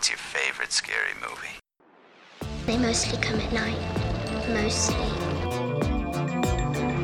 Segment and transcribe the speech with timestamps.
[0.00, 1.58] What's your favorite scary movie?
[2.64, 3.76] They mostly come at night.
[4.48, 4.96] Mostly.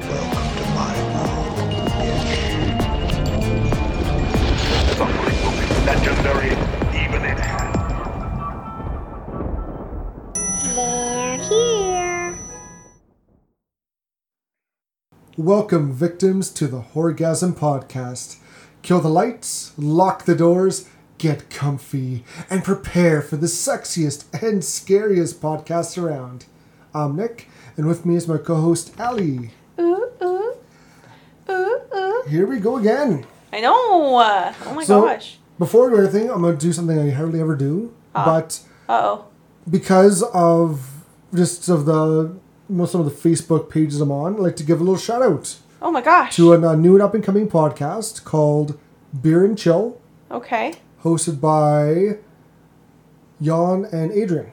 [0.08, 1.59] Welcome to my world,
[4.96, 6.53] Something will be legendary,
[7.04, 7.74] even in hell.
[10.74, 12.38] They're here.
[15.37, 18.38] Welcome, victims, to the Horgasm Podcast.
[18.80, 20.88] Kill the lights, lock the doors,
[21.19, 26.46] get comfy, and prepare for the sexiest and scariest podcast around.
[26.95, 29.50] I'm Nick, and with me is my co host, Ali.
[29.78, 30.55] Ooh, ooh.
[31.50, 32.22] Ooh, ooh.
[32.28, 33.27] Here we go again.
[33.52, 33.74] I know.
[33.74, 35.38] Oh my So, gosh.
[35.58, 39.00] before we do anything, I'm going to do something I hardly ever do, but Uh
[39.05, 39.24] oh.
[39.70, 42.34] because of just of the
[42.69, 45.56] most of the Facebook pages I'm on, I'd like to give a little shout out
[45.80, 46.34] Oh my gosh.
[46.36, 48.78] to a, new and up and coming podcast called
[49.22, 50.00] Beer and Chill.
[50.30, 50.74] Okay.
[51.06, 52.19] Hosted by
[53.41, 54.52] Jan and Adrian.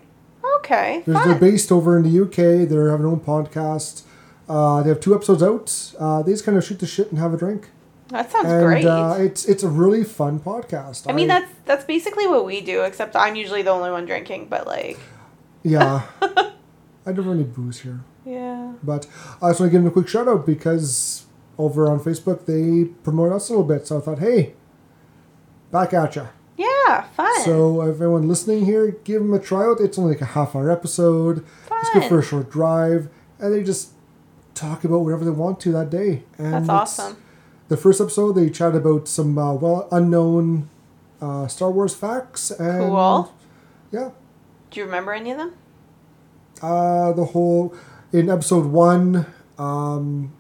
[0.58, 1.04] Okay.
[1.06, 2.36] They're, they're based over in the UK.
[2.70, 4.04] They have their own podcast.
[4.48, 5.94] Uh, they have two episodes out.
[6.00, 7.70] Uh, they just kind of shoot the shit and have a drink.
[8.10, 8.86] That sounds and great.
[8.86, 11.10] Uh, it's it's a really fun podcast.
[11.10, 14.48] I mean, that's that's basically what we do, except I'm usually the only one drinking.
[14.50, 15.00] But like,
[15.64, 16.04] yeah.
[17.06, 18.74] I don't any booze here, yeah.
[18.82, 19.08] but
[19.42, 21.26] I just want to give them a quick shout out because
[21.58, 23.88] over on Facebook they promote us a little bit.
[23.88, 24.54] So I thought, hey,
[25.72, 26.28] back at ya.
[26.58, 27.04] Yeah.
[27.16, 27.42] Fun.
[27.44, 29.80] So everyone listening here, give them a try out.
[29.80, 31.46] It's only like a half hour episode.
[31.68, 31.80] Fun.
[31.82, 33.10] It's good for a short drive,
[33.40, 33.92] and they just
[34.54, 36.24] talk about whatever they want to that day.
[36.38, 37.18] And that's awesome.
[37.70, 40.70] The first episode, they chat about some uh, well unknown
[41.22, 43.34] uh, Star Wars facts and Cool.
[43.92, 44.10] yeah,
[44.70, 45.54] Do you remember any of them?
[46.62, 47.74] uh, the whole
[48.12, 49.26] in episode one,
[49.58, 50.34] um,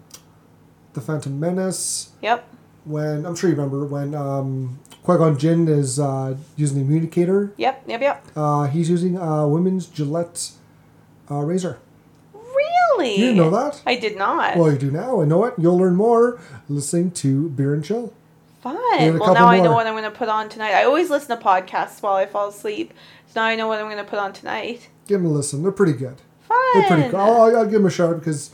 [0.94, 2.12] the Phantom Menace.
[2.22, 2.48] Yep.
[2.86, 7.54] When I'm sure you remember when um, Qui Gon Jinn is uh, using the communicator.
[7.58, 7.84] Yep.
[7.88, 8.02] Yep.
[8.02, 8.28] Yep.
[8.36, 10.52] Uh, he's using a women's Gillette
[11.32, 11.80] uh, razor.
[12.34, 13.12] Really?
[13.12, 13.82] You didn't know that?
[13.86, 14.58] I did not.
[14.58, 15.22] Well, you do now.
[15.22, 15.58] I know what?
[15.58, 18.14] You'll learn more listening to Beer and Chill.
[18.62, 18.76] Fun.
[19.20, 20.74] Well, now I know what I'm going to put on tonight.
[20.74, 22.94] I always listen to podcasts while I fall asleep.
[23.28, 24.90] So now I know what I'm going to put on tonight.
[25.08, 25.64] Give them a listen.
[25.64, 26.16] They're pretty good.
[26.48, 26.58] Fun.
[26.74, 27.20] They're pretty cool.
[27.20, 28.52] I'll, I'll give them a shout because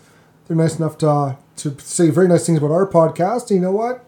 [0.48, 3.52] they're nice enough to, uh, to say very nice things about our podcast.
[3.52, 4.04] And you know what?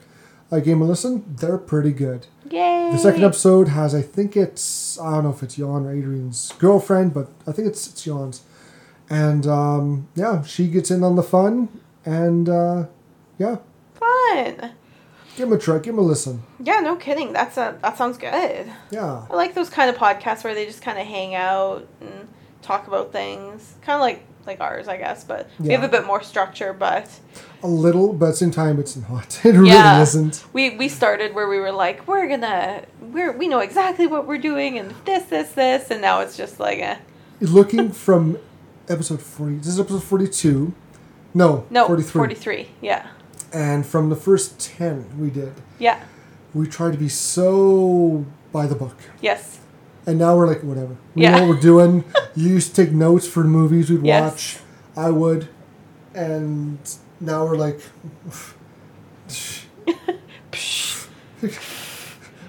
[0.52, 1.24] I gave them a listen.
[1.38, 2.28] They're pretty good.
[2.50, 2.90] Yay.
[2.92, 6.52] The second episode has, I think it's, I don't know if it's Jan or Adrian's
[6.60, 8.42] girlfriend, but I think it's, it's Jan's.
[9.10, 11.70] And um, yeah, she gets in on the fun.
[12.06, 12.86] And uh,
[13.38, 13.58] yeah,
[13.94, 14.74] Fun.
[15.36, 15.76] give them a try.
[15.80, 16.42] Give them a listen.
[16.60, 17.32] Yeah, no kidding.
[17.32, 18.72] That's a that sounds good.
[18.90, 19.26] Yeah.
[19.30, 22.28] I like those kind of podcasts where they just kind of hang out and
[22.62, 25.24] talk about things, kind of like like ours, I guess.
[25.24, 26.74] But we have a bit more structure.
[26.74, 27.10] But
[27.64, 29.40] A little, but at the same time, it's not.
[29.46, 30.46] It really yeah, isn't.
[30.54, 34.38] we we started where we were like, we're gonna we're we know exactly what we're
[34.52, 36.98] doing and this this this, and now it's just like, eh.
[37.40, 38.38] Looking from
[38.90, 40.74] episode 40, this is episode 42.
[41.34, 42.12] No, no 43.
[42.20, 42.70] 43.
[42.82, 43.08] Yeah,
[43.54, 46.04] And from the first 10 we did, yeah,
[46.54, 48.98] we tried to be so by the book.
[49.22, 49.60] yes,
[50.06, 50.96] And now we're like, whatever.
[51.16, 51.32] We Yeah.
[51.32, 52.04] know what we're doing.
[52.36, 54.60] you used to take notes for movies we'd Yes.
[54.96, 55.06] watch.
[55.06, 55.48] I would.
[56.16, 56.80] And
[57.20, 57.80] now we're like,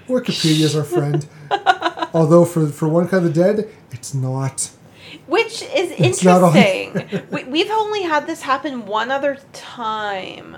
[0.07, 1.25] Wikipedia is our friend.
[2.13, 4.69] Although for for one kind of the dead, it's not.
[5.27, 7.21] which is It's interesting.
[7.31, 10.55] we, we've only had this happen one other time.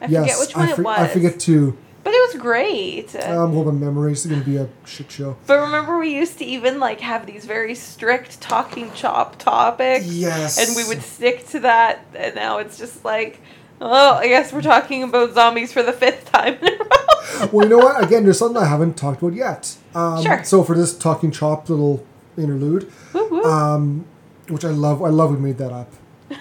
[0.00, 0.98] I yes, forget which one I, it was.
[0.98, 1.76] I forget too.
[2.08, 3.14] But it was great.
[3.22, 5.36] I'm hoping memories is gonna be a shit show.
[5.46, 10.06] But remember, we used to even like have these very strict talking chop topics.
[10.06, 10.56] Yes.
[10.56, 12.06] And we would stick to that.
[12.14, 13.42] And now it's just like,
[13.82, 17.48] oh, I guess we're talking about zombies for the fifth time in a row.
[17.52, 18.02] well, you know what?
[18.02, 19.76] Again, there's something I haven't talked about yet.
[19.94, 20.42] Um, Sure.
[20.44, 22.06] So for this talking chop little
[22.38, 23.44] interlude, Woo woo.
[23.44, 24.06] um,
[24.48, 25.92] which I love, I love we made that up.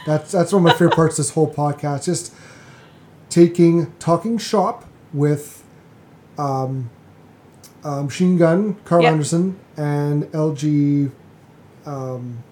[0.05, 2.05] That's that's one of my favorite parts of this whole podcast.
[2.05, 2.33] Just
[3.29, 5.56] taking talking shop with
[6.37, 6.89] um,
[7.83, 9.11] uh, Machine Gun, Karl Yep.
[9.11, 11.11] Anderson, and LG.
[11.85, 12.43] Um,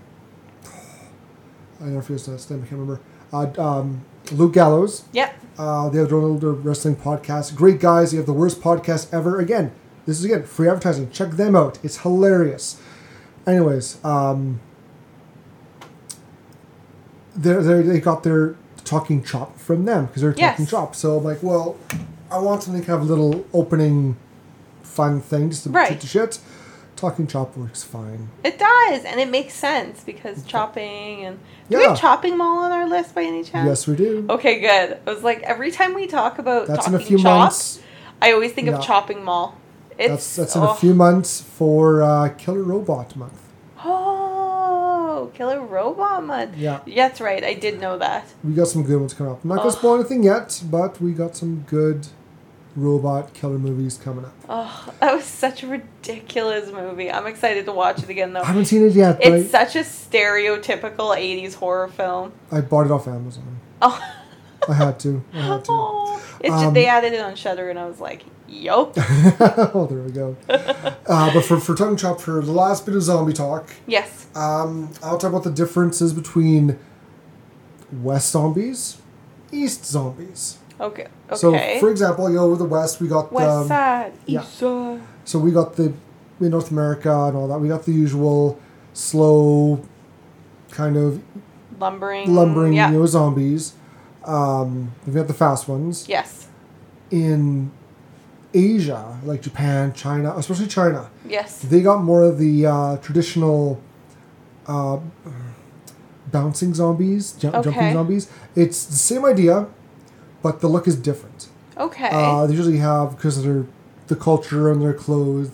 [0.65, 2.59] I don't know if it's his name.
[2.63, 3.01] I can't remember.
[3.33, 5.03] Uh, um, Luke Gallows.
[5.11, 5.35] yep.
[5.57, 7.55] Uh, they have their own little wrestling podcast.
[7.55, 8.11] Great guys.
[8.11, 9.39] They have the worst podcast ever.
[9.39, 9.71] Again,
[10.05, 11.09] this is again free advertising.
[11.11, 11.79] Check them out.
[11.83, 12.81] It's hilarious.
[13.47, 14.59] Anyways, um,
[17.35, 20.69] they they they got their talking chop from them because they're talking Yes.
[20.69, 20.95] chop.
[20.95, 21.75] So I'm like, well,
[22.35, 24.17] I want something to have a little opening,
[24.83, 25.87] fun thing just to Right.
[25.93, 26.39] shoot the shit.
[26.97, 28.29] Talking chop works fine.
[28.43, 29.03] It does.
[29.05, 31.39] And it makes sense because chopping and.
[31.69, 33.67] Do we have chopping mall on our list by any chance?
[33.67, 34.25] Yes, we do.
[34.29, 34.97] Okay, good.
[35.05, 37.79] I was like, every time we talk about That's in a few chop, months.
[38.21, 38.77] I always think Yeah.
[38.77, 39.55] of chopping mall.
[39.97, 40.71] It's That's that's in oh.
[40.71, 43.41] a few months for uh, Killer Robot Month.
[43.83, 46.57] Oh, Killer Robot Month.
[46.57, 46.79] Yeah.
[46.87, 47.43] That's right.
[47.43, 48.25] I did know that.
[48.43, 49.43] We got some good ones coming up.
[49.43, 49.71] I'm not gonna Oh.
[49.71, 52.07] spoil anything yet, but we got some good
[52.75, 54.33] robot killer movies coming up.
[54.49, 57.11] Oh, that was such a ridiculous movie.
[57.11, 58.41] I'm excited to watch it again though.
[58.41, 62.33] I haven't seen it yet, It's such a stereotypical 80s horror film.
[62.51, 63.59] I, bought it off Amazon.
[63.81, 63.99] Oh.
[64.67, 65.23] I had to.
[65.33, 65.71] I had to.
[65.71, 69.87] Oh, it's Um, just, they added it on Shudder, and I was like, "Yo, oh,
[69.89, 70.35] there we go.
[70.49, 74.91] uh, but for, for tongue chop, for the last bit of zombie talk, yes, um,
[75.03, 76.79] I'll talk about the differences between
[77.91, 78.97] West zombies,
[79.51, 80.57] East zombies.
[80.79, 84.13] okay, okay." So, for example, you know, with the West, we got West um, Side,
[84.25, 84.41] yeah.
[84.41, 85.01] East Side.
[85.25, 85.93] So we got the
[86.39, 87.59] in North America and all that.
[87.59, 88.59] We got the usual
[88.93, 89.83] slow,
[90.71, 91.21] kind of
[91.79, 93.73] lumbering, lumbering, Yeah, you know, zombies.
[94.23, 96.47] Um, we got the fast ones yes,
[97.11, 97.71] in
[98.53, 101.09] Asia, like Japan, China, especially China.
[101.27, 103.79] yes, They got more of the uh, traditional
[104.67, 104.97] uh,
[106.31, 107.61] bouncing zombies, ju- Okay.
[107.61, 108.29] jumping zombies.
[108.55, 109.67] It's the same idea,
[110.45, 111.39] but the look is different.
[111.87, 113.65] okay, Uh, they usually have because they're
[114.11, 115.49] the culture and their clothes,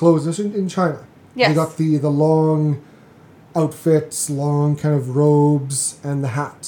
[0.00, 1.00] clothes especially in China.
[1.40, 1.48] Yes.
[1.48, 2.60] They got the the long
[3.62, 5.78] outfits, long kind of robes,
[6.08, 6.60] and the hat,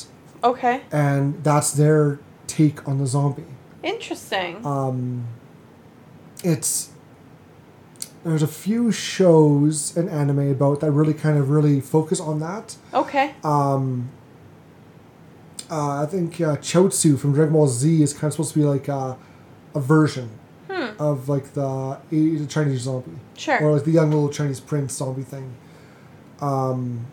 [0.51, 0.77] okay,
[1.07, 2.19] and that's their
[2.59, 3.51] take on the zombie.
[3.95, 4.53] interesting.
[4.75, 4.99] Um,
[6.53, 6.91] it's
[8.25, 8.83] there's a few
[9.13, 12.67] shows and anime about that really kind of really focus on that.
[13.03, 14.11] okay, Um,
[15.71, 18.65] uh, I think uh, Chiaotzu from Dragon Ball Z is kind of supposed to be
[18.65, 19.15] like uh,
[19.75, 20.31] a version
[20.99, 25.23] of like the, the Chinese zombie, sure, or like the young little Chinese prince zombie
[25.23, 25.55] thing.
[26.41, 27.07] Um,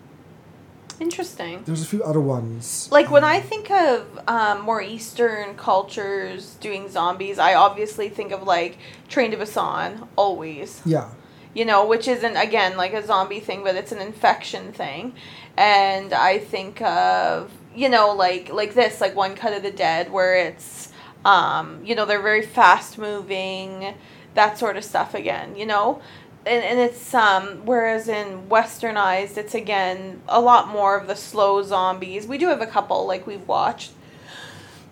[1.00, 1.64] interesting.
[1.66, 2.90] there's a few other ones.
[2.92, 8.44] Like when I think of um, more Eastern cultures doing zombies, I obviously think of
[8.44, 10.82] like Train to Busan, always.
[10.86, 11.10] Yeah,
[11.54, 15.14] you know, which isn't again like a zombie thing, but it's an infection thing.
[15.58, 20.12] And I think of you know like like this like One Cut of the Dead,
[20.12, 20.92] where it's
[21.24, 23.96] um, you know they're very fast moving,
[24.34, 25.56] that sort of stuff again.
[25.56, 26.02] You know.
[26.48, 31.64] And, and it's um whereas in westernized it's again a lot more of the slow
[31.64, 33.94] zombies we do have a couple like we've watched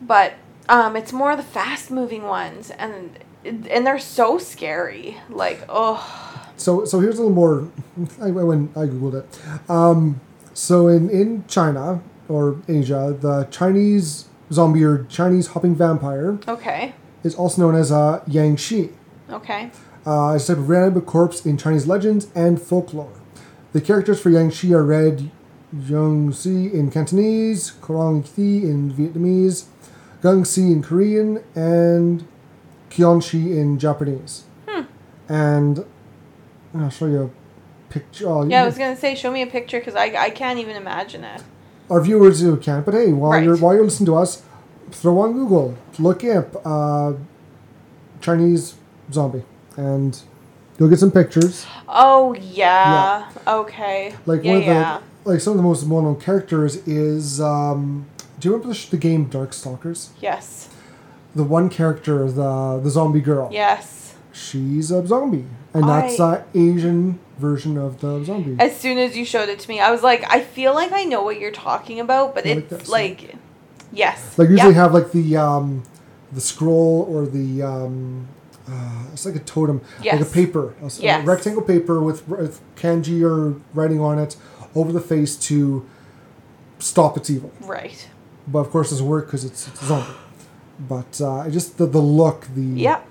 [0.02, 0.34] but
[0.68, 6.00] um it's more the fast moving ones and and they're so scary like oh
[6.58, 7.70] So so here's a little more.
[8.20, 9.70] I, I went I googled it.
[9.70, 10.22] Um,
[10.56, 12.02] so in in China
[12.34, 16.94] or Asia, the Chinese zombie or Chinese hopping vampire Okay.
[17.24, 18.90] is also known as a Yang Shi.
[19.30, 19.72] Okay.
[20.06, 23.14] Uh, it's a type of random corpse in Chinese legends and folklore.
[23.72, 25.32] The characters for Yang Shi are read
[25.88, 29.66] Yung Si in Cantonese, Korang Thi in Vietnamese,
[30.22, 32.26] Gung Si in Korean, and
[32.92, 34.44] Kion Shi in Japanese.
[34.68, 34.84] Hmm.
[35.30, 35.86] And
[36.76, 38.28] I'll show you a picture.
[38.30, 40.76] Oh, Yeah, I was gonna say, show me a picture because I, I can't even
[40.76, 41.42] imagine it.
[41.94, 42.84] Our viewers who can't.
[42.86, 43.44] But hey, while Right.
[43.44, 44.42] you're while you're listening to us,
[44.92, 47.14] throw on Google, look up uh,
[48.20, 48.76] Chinese
[49.12, 49.44] zombie,
[49.78, 50.20] and
[50.78, 51.66] you'll get some pictures.
[51.88, 53.30] Oh yeah.
[53.48, 54.14] Okay.
[54.26, 55.00] Like yeah, one of yeah.
[55.24, 57.40] the like some of the most well-known characters is.
[57.40, 58.08] Um,
[58.40, 60.10] do you remember the, the game Darkstalkers?
[60.20, 60.70] Yes.
[61.36, 63.50] The one character, the the zombie girl.
[63.52, 64.16] Yes.
[64.34, 68.56] She's a zombie, and that's I- the Asian version of the zombie.
[68.60, 71.04] As soon as you showed it to me, I was like, I feel like I
[71.04, 73.36] know what you're talking about, but Yeah, it's that, like,
[73.92, 74.38] yes.
[74.38, 74.82] like usually yeah.
[74.82, 75.84] have like the um,
[76.32, 78.28] the scroll or the um,
[78.70, 81.26] uh, it's like a totem, like a paper, a, Yes.
[81.26, 84.36] rectangle paper with, with kanji or writing on it
[84.76, 85.86] over the face to
[86.80, 87.52] stop its evil.
[87.62, 88.08] Right.
[88.48, 90.14] But of course, it doesn't work because it's, it's a zombie.
[90.80, 93.08] But uh, just the the look, the Yep.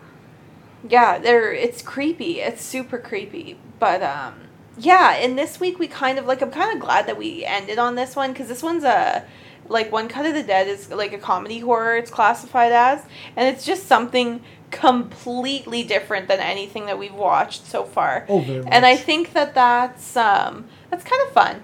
[0.88, 2.40] Yeah, they're it's creepy.
[2.40, 3.58] It's super creepy.
[3.78, 4.34] But um
[4.78, 7.78] yeah, and this week we kind of like I'm kind of glad that we ended
[7.78, 9.24] on this one cuz this one's a
[9.68, 13.02] like One Cut of the Dead is like a comedy horror it's classified as
[13.36, 18.26] and it's just something completely different than anything that we've watched so far.
[18.28, 18.72] Oh, very much.
[18.72, 21.62] And I think that that's um that's kind of fun.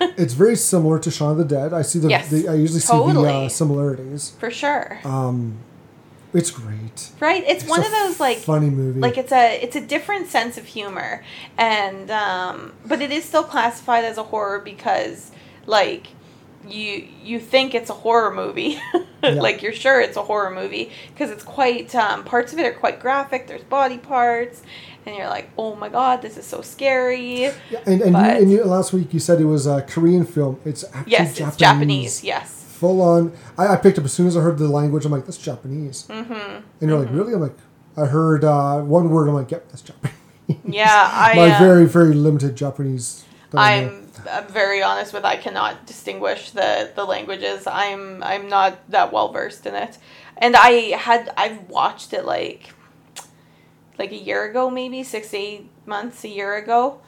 [0.16, 1.72] it's very similar to Shaun of the Dead.
[1.72, 4.30] I see the, Yes, the I usually see the uh, similarities.
[4.38, 5.00] For sure.
[5.04, 5.58] Um,
[6.34, 7.10] it's great.
[7.20, 7.42] right?
[7.46, 9.00] It's, It's one of those like funny movie.
[9.00, 11.24] like it's a it's a different sense of humor
[11.58, 15.30] and um but it is still classified as a horror because
[15.66, 16.08] like
[16.68, 18.78] you you think it's a horror movie
[19.22, 22.72] like you're sure it's a horror movie because it's quite um, parts of it are
[22.72, 24.62] quite graphic there's body parts
[25.04, 27.52] and you're like oh my god this is so scary Yeah,
[27.84, 30.60] and and, you, and you, last week you said it was a Korean film.
[30.64, 31.48] It's actually yes Japanese.
[31.48, 33.32] it's japanese yes Full on.
[33.56, 35.04] I, I picked up as soon as I heard the language.
[35.04, 36.04] I'm like, that's Japanese.
[36.08, 37.32] mm-hmm And you're like, really?
[37.32, 37.56] I'm like,
[37.96, 39.28] I heard uh, one word.
[39.28, 40.16] I'm like, yep, that's Japanese.
[40.64, 41.36] Yeah, I.
[41.36, 43.24] My uh, very very limited Japanese.
[43.54, 47.68] I'm, I'm very honest with I cannot distinguish the, the languages.
[47.68, 49.98] I'm I'm not that well versed in it.
[50.38, 52.74] And I had I've watched it like
[53.96, 57.00] like a year ago maybe, six, eight months, a year ago.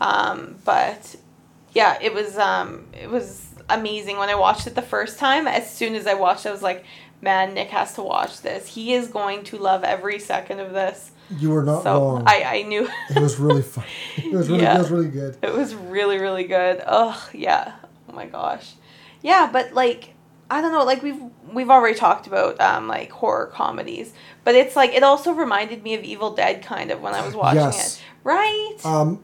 [0.00, 1.14] Um, but
[1.72, 5.46] yeah, it was um it was amazing when I watched it the first time.
[5.46, 6.84] As soon as I watched it, I was like,
[7.22, 8.66] Man, Nick has to watch this.
[8.66, 11.10] He is going to love every second of this.
[11.38, 12.24] You were not So wrong.
[12.26, 13.84] I, I knew it was really fun.
[14.16, 14.76] It was really Yeah.
[14.76, 15.36] it was really good.
[15.42, 16.82] It was really, really good.
[16.86, 17.74] Oh yeah.
[18.08, 18.72] Oh my gosh.
[19.22, 20.14] Yeah, but like
[20.50, 21.20] I don't know, like we've
[21.52, 24.14] we've already talked about um like horror comedies.
[24.42, 27.34] But it's like it also reminded me of Evil Dead kind of when I was
[27.34, 27.98] watching Yes.
[27.98, 28.02] it.
[28.24, 28.76] Right?
[28.84, 29.22] Um,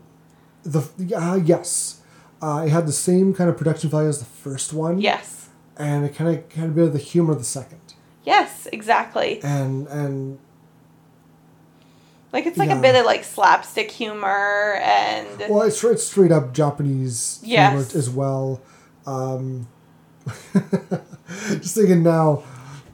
[0.65, 0.81] the
[1.17, 2.03] uh, yes,
[2.43, 4.99] uh, it had the same kind of production value as the first one.
[5.01, 5.49] yes.
[5.79, 7.81] and it kind of had a bit of the humor of the second,
[8.25, 9.41] Yes, exactly.
[9.43, 10.39] and and
[12.33, 12.79] Like it's like Yeah.
[12.79, 18.11] a bit of like slapstick humor and well, it's it's straight up Japanese humor as
[18.11, 18.61] well.
[19.07, 19.69] Um,
[21.61, 22.43] just thinking now,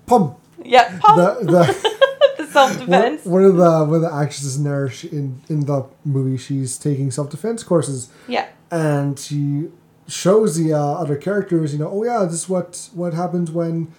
[0.06, 0.34] pum
[0.64, 1.98] yeah, pop the the.
[2.38, 3.24] the self One, defense.
[3.24, 7.10] one of the one of the actresses in there in in the movie she's taking
[7.10, 8.48] self defense courses Yeah.
[8.72, 9.68] And she
[10.08, 13.92] shows the uh, other characters you know oh yeah this is what what happens when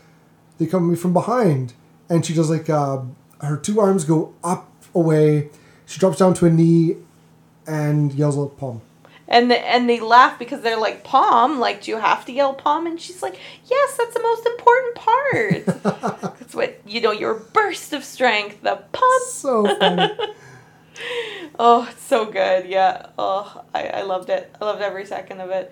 [0.57, 1.73] they come at me from behind
[2.09, 2.99] and she does like uh,
[3.41, 5.49] her two arms go up away
[5.85, 6.97] she drops down to a knee
[7.65, 8.81] and yells out palm
[9.27, 12.53] And the, and they laugh because they're like, Palm, like, do you have to yell
[12.53, 12.85] Palm?
[12.85, 13.39] And she's like,
[13.71, 15.65] Yes, that's the most important part.
[16.37, 19.21] that's what, you know, your burst of strength, the Palm.
[19.29, 20.11] so funny
[21.59, 22.65] Oh, it's so good.
[22.67, 23.07] Yeah.
[23.17, 24.53] Oh, I, I loved it.
[24.59, 25.71] I loved every second of it.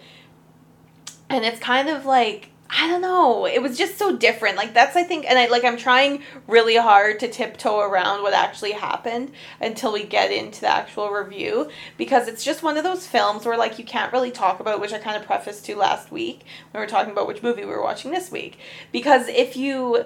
[1.30, 3.46] And it's kind of like, I don't know.
[3.46, 4.56] It was just so different.
[4.56, 8.34] Like that's I think and I like I'm trying really hard to tiptoe around what
[8.34, 13.06] actually happened until we get into the actual review because it's just one of those
[13.06, 16.12] films where like you can't really talk about which I kind of prefaced to last
[16.12, 18.58] week when we were talking about which movie we were watching this week
[18.94, 20.06] because if you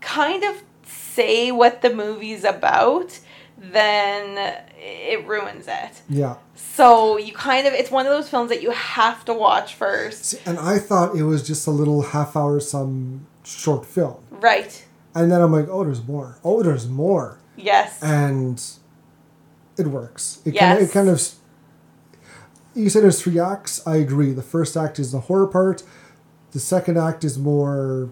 [0.00, 3.20] kind of say what the movie's about
[3.58, 6.02] then it ruins it.
[6.08, 9.74] yeah So you kind of it's one of those films that you have to watch
[9.74, 10.34] first.
[10.46, 14.84] And i thought it was just a little half hour some short film Right.
[15.14, 18.02] and then i'm like oh there's more oh there's more Yes.
[18.02, 18.62] and
[19.78, 20.40] it works.
[20.44, 20.90] It kind of, Yes.
[20.90, 21.22] it kind of.
[22.74, 23.86] You said there's three acts.
[23.86, 24.32] I agree.
[24.32, 25.82] The first act is the horror part.
[26.52, 28.10] The second act is more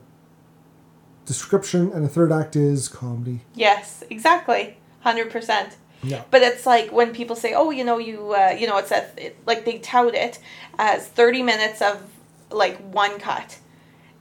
[1.27, 3.41] description, and the third act is comedy.
[3.55, 4.77] yes, exactly.
[5.05, 5.75] 100%.
[6.03, 6.23] Yeah.
[6.31, 9.09] But it's like when people say, "Oh, you know, you uh, you know, it's a
[9.17, 10.39] it, like they tout it
[10.79, 12.03] as 30 minutes of
[12.51, 13.59] like one cut."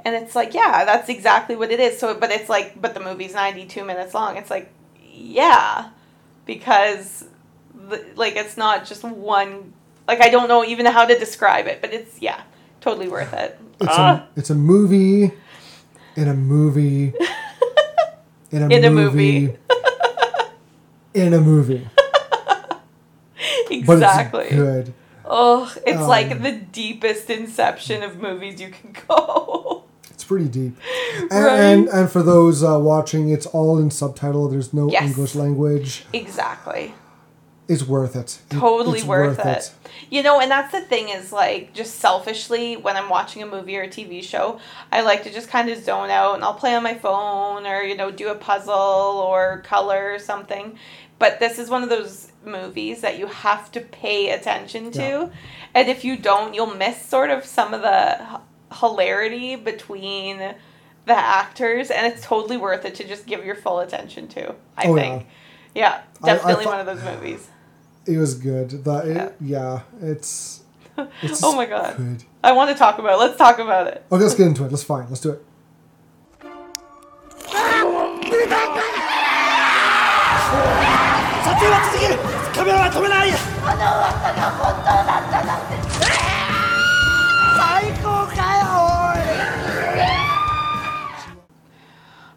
[0.06, 1.98] And it's like, yeah, that's exactly what it is.
[2.00, 4.38] So but it's like but the movie's 92 minutes long.
[4.38, 4.72] It's like,
[5.12, 5.90] yeah,
[6.46, 7.26] because
[7.90, 9.74] the, like it's not just one
[10.08, 12.42] like I don't know even how to describe it, but it's yeah,
[12.80, 13.60] totally worth it.
[13.82, 14.26] It's Ah.
[14.36, 15.32] a it's a movie,
[16.16, 17.14] in a movie,
[18.52, 19.58] in a In a movie, movie.
[21.14, 21.88] in a movie.
[23.70, 24.46] Exactly.
[24.46, 24.94] it's good.
[25.26, 29.84] Oh, it's Um, like the deepest inception of movies you can go.
[30.10, 30.78] It's pretty deep.
[31.32, 31.60] And, Right.
[31.60, 34.48] and and for those uh, watching, it's all in subtitle.
[34.48, 35.04] There's no Yes.
[35.04, 36.06] English language.
[36.14, 36.94] exactly.
[37.68, 38.40] It's worth it.
[38.52, 39.72] It- Totally it's worth, it.
[40.10, 43.78] You know, and that's the thing is like just selfishly when I'm watching a movie
[43.78, 44.60] or a TV show,
[44.92, 47.82] I like to just kind of zone out and I'll play on my phone or
[47.82, 50.78] you know do a puzzle or color or something.
[51.20, 55.00] But this is one of those movies that you have to pay attention to.
[55.02, 55.30] Yeah.
[55.74, 60.38] And if you don't, you'll miss sort of some of the h- hilarity between
[61.06, 64.56] the actors and it's totally worth it to just give your full attention to.
[64.78, 65.28] I Oh, think.
[65.76, 67.48] Yeah, I- I definitely one of those movies.
[68.06, 68.84] It was good.
[68.84, 70.62] The, it, yeah, it's.
[71.22, 71.96] it's Oh my God.
[71.98, 72.24] Good.
[72.44, 73.18] I want to talk about it.
[73.18, 74.04] Let's talk about it.
[74.12, 74.72] Okay, let's get into it.
[74.72, 75.08] Let's fine.
[75.10, 75.46] Let's do it.
[81.53, 82.19] 撮影は続ける
[82.55, 83.29] カメラは止めない
[87.57, 89.19] 最高かよおい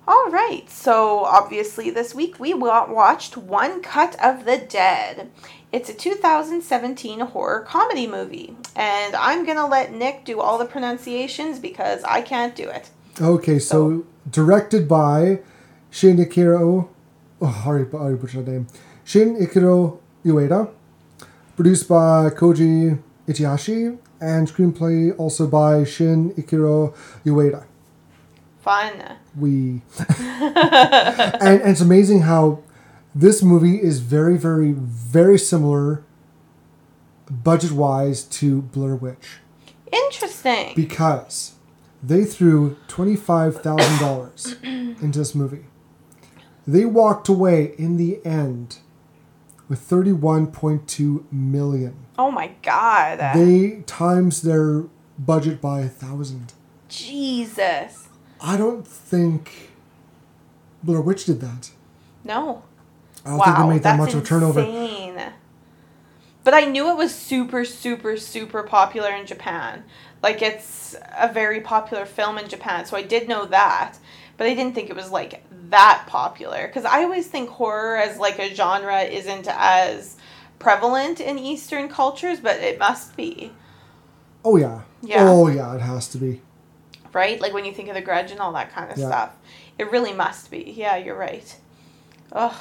[0.08, 0.68] All right.
[0.70, 5.30] So obviously this week we wa- watched One Cut of the Dead.
[5.72, 11.60] It's a 2017 horror comedy movie, and I'm gonna let Nick do all the pronunciations
[11.60, 12.90] because I can't do it.
[13.22, 15.40] Okay, so, directed by
[15.92, 16.90] Shin Ikiro.
[17.42, 18.68] Oh, I already, I already butchered the name.
[19.07, 20.71] Shinichiro Ueda.
[21.57, 23.99] Produced by Koji Ichihashi.
[24.21, 26.95] And screenplay also by Shinichiro
[27.25, 27.65] Ueda.
[28.61, 28.93] Fun.
[29.39, 29.83] We.
[30.09, 32.63] and, and it's amazing how
[33.17, 36.05] This movie is very, very, very similar,
[37.31, 39.39] budget wise, to Blair Witch
[39.91, 40.75] Interesting.
[40.77, 41.55] because
[42.03, 45.65] they threw twenty five thousand dollars into this movie.
[46.67, 48.81] They walked away in the end
[49.69, 51.95] with thirty one point two million.
[52.19, 53.19] oh my god.
[53.35, 54.85] They times their
[55.19, 56.53] budget by a thousand.
[56.89, 58.09] Jesus.
[58.41, 59.71] I don't think
[60.83, 61.71] Blair Witch did that.
[62.25, 62.63] No.
[63.25, 63.45] I don't wow.
[63.45, 64.61] think they made that much of a turnover.
[64.61, 65.33] insane.
[66.45, 69.83] But I knew it was super, super, super popular in Japan.
[70.23, 73.99] Like it's a very popular film in Japan, so I did know that.
[74.37, 78.19] But I didn't think it was like that popular because I always think horror as
[78.19, 80.17] like a genre isn't as
[80.59, 83.53] prevalent in Eastern cultures, but it must be,
[84.45, 84.83] Oh yeah.
[85.03, 85.29] Yeah.
[85.29, 86.41] Oh yeah, it has to be.
[87.13, 87.41] right?
[87.41, 89.09] Like when you think of the Grudge and all that kind of Yeah.
[89.09, 89.37] stuff,
[89.79, 90.73] it really must be.
[90.77, 91.57] Yeah, you're right.
[92.33, 92.55] Ugh.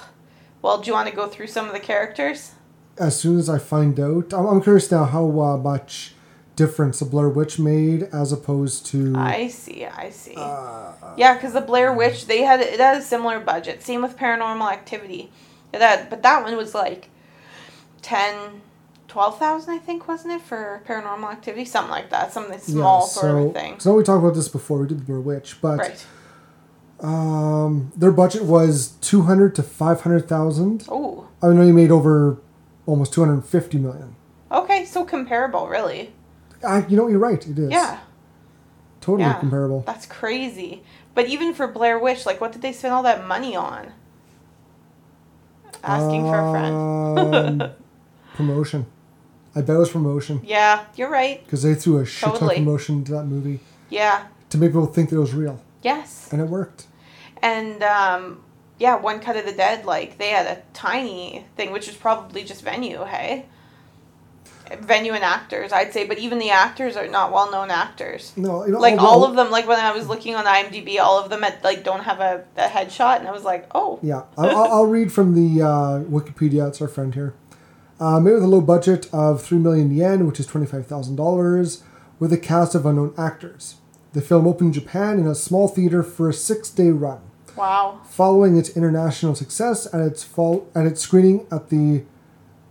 [0.63, 2.53] Well, do you want to go through some of the characters?
[2.97, 6.14] As soon as I find out, I'm, I'm curious now how uh, much
[6.55, 9.13] difference the Blair Witch made as opposed to.
[9.15, 10.35] I see, I see.
[10.37, 13.83] Uh, yeah, because the Blair Witch, they had it had a similar budget.
[13.83, 15.31] Same with Paranormal Activity.
[15.73, 17.09] It had, but that one was like
[18.01, 18.61] 10,
[19.07, 21.65] 12,000, I think, wasn't it, for Paranormal Activity?
[21.65, 22.31] Something like that.
[22.31, 23.79] Something small sort of a thing.
[23.79, 26.05] So we talked about this before we did the Blair Witch, but Right.
[27.01, 30.85] um, their budget was two hundred to five hundred thousand.
[30.89, 32.37] Oh, I know you made over
[32.85, 34.15] almost two hundred fifty million.
[34.51, 36.13] okay, so comparable, really.
[36.63, 37.45] I, you know, you're right.
[37.47, 37.69] It is.
[37.71, 37.99] Yeah,
[39.01, 39.39] Totally yeah.
[39.39, 39.81] comparable.
[39.85, 40.83] That's crazy.
[41.13, 43.91] But even for Blair Witch, like, what did they spend all that money on?
[45.83, 47.61] Asking for a friend.
[47.61, 47.69] Um,
[48.35, 48.85] promotion.
[49.55, 51.41] I bet it was promotion Yeah, you're right.
[51.45, 54.25] because they threw a shit ton of promotion into that movie Yeah.
[54.49, 56.27] to make people think that it was real, Yes.
[56.33, 56.87] and it worked.
[57.41, 58.43] And um,
[58.79, 62.43] yeah, One Cut of the Dead, like they had a tiny thing, which is probably
[62.43, 63.45] just venue, hey?
[64.81, 68.33] Venue and actors, I'd say, but even the actors are not well known actors.
[68.35, 71.19] No, you know, Like all of them, like when I was looking on IMDb, all
[71.23, 74.23] of them had, like don't have a, a headshot, and I was like, oh, Yeah,
[74.37, 76.67] I'll, I'll- I'll read from the uh, Wikipedia.
[76.67, 77.33] It's our friend here.
[77.99, 81.15] Uh, made with a low budget of three million yen, which is twenty five thousand
[81.15, 81.83] dollars,
[82.19, 83.75] with a cast of unknown actors.
[84.13, 87.19] The film opened in Japan in a small theater for a six day run.
[87.55, 92.03] wow, Following its international success at its fall at its screening at the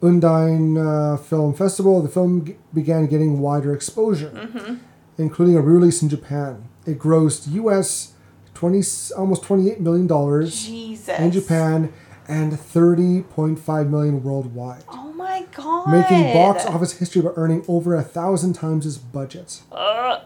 [0.09, 4.79] Udine uh, Film Festival, the film g- began getting wider exposure,
[5.17, 6.69] including a release in Japan.
[6.87, 8.13] It grossed U.S.
[8.53, 8.83] twenty
[9.17, 11.93] almost twenty eight million dollars in Japan
[12.27, 15.89] and 30.5 million worldwide, Oh my god.
[15.91, 19.61] making box office history by earning over a thousand times its budget.
[19.71, 20.23] Ugh.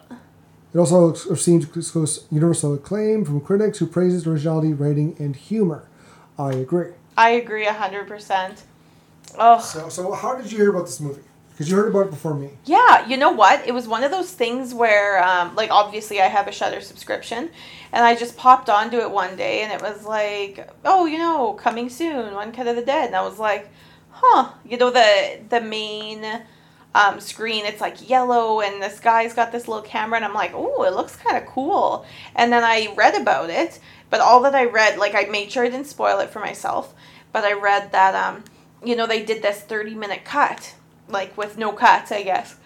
[0.72, 1.74] It also received
[2.30, 5.88] universal acclaim from critics who praised its originality, rating, and humor.
[6.38, 6.90] I agree.
[7.16, 8.62] I agree a hundred percent.
[9.36, 9.60] Ugh.
[9.60, 11.22] So, so how did you hear about this movie?
[11.50, 12.50] Because you heard about it before me.
[12.66, 13.66] Yeah, you know what?
[13.66, 17.50] It was one of those things where, um, like, obviously I have a Shudder subscription,
[17.92, 21.54] and I just popped onto it one day, and it was like, oh, you know,
[21.54, 23.70] coming soon, One Cut of the Dead, and I was like,
[24.10, 26.24] huh, you know, the the main
[26.94, 30.52] um, screen, it's like yellow, and this guy's got this little camera, and I'm like,
[30.54, 34.54] oh, it looks kind of cool, and then I read about it, but all that
[34.54, 36.94] I read, like, I made sure I didn't spoil it for myself,
[37.32, 38.44] but I read that, um,
[38.84, 40.74] you know, they did this 30 minute cut,
[41.08, 42.56] like with no cuts, I guess.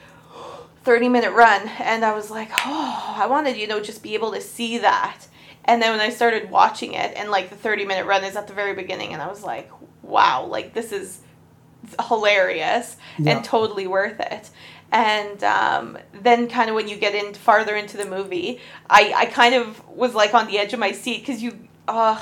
[0.84, 4.32] 30 minute run and I was like, "Oh, I wanted you know just be able
[4.32, 5.28] to see that."
[5.64, 8.48] And then when I started watching it and like the 30 minute run is at
[8.48, 9.70] the very beginning and I was like,
[10.02, 11.20] "Wow, like this is
[12.08, 13.36] hilarious Yeah.
[13.36, 14.50] and totally worth it."
[14.90, 19.26] And um, then, kind of when you get in farther into the movie, I, I
[19.26, 21.56] kind of was like on the edge of my seat because you,
[21.88, 22.20] ugh,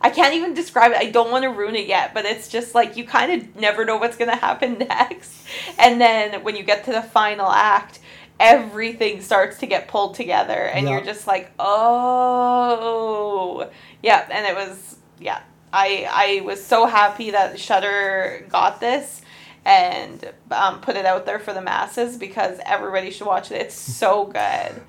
[0.00, 0.98] I can't even describe it.
[0.98, 3.84] I don't want to ruin it yet, but it's just like you kind of never
[3.84, 5.44] know what's going to happen next.
[5.78, 7.98] And then when you get to the final act,
[8.38, 10.92] everything starts to get pulled together, and Yeah.
[10.96, 11.50] you're just like,
[12.48, 13.68] oh,
[14.02, 14.26] yeah.
[14.30, 15.40] And it was, yeah.
[15.72, 19.20] I I was so happy that Shudder got this
[19.66, 23.60] and um, put it out there for the masses because everybody should watch it.
[23.60, 24.40] It's so good.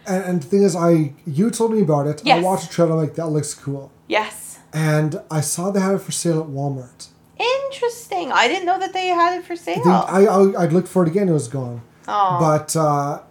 [0.07, 2.21] And, and the thing is, I you told me about it.
[2.23, 2.37] Yes.
[2.37, 2.91] I watched the trailer.
[2.93, 3.91] I'm like, that looks cool.
[4.07, 4.48] Yes.
[4.73, 7.07] And I saw they had it for sale at Walmart.
[7.39, 8.31] Interesting.
[8.31, 9.75] I didn't know that they had it for I sale.
[9.75, 11.29] think I, I I'd looked for it again.
[11.29, 11.81] It was gone.
[12.07, 12.37] oh.
[12.39, 13.21] But uh,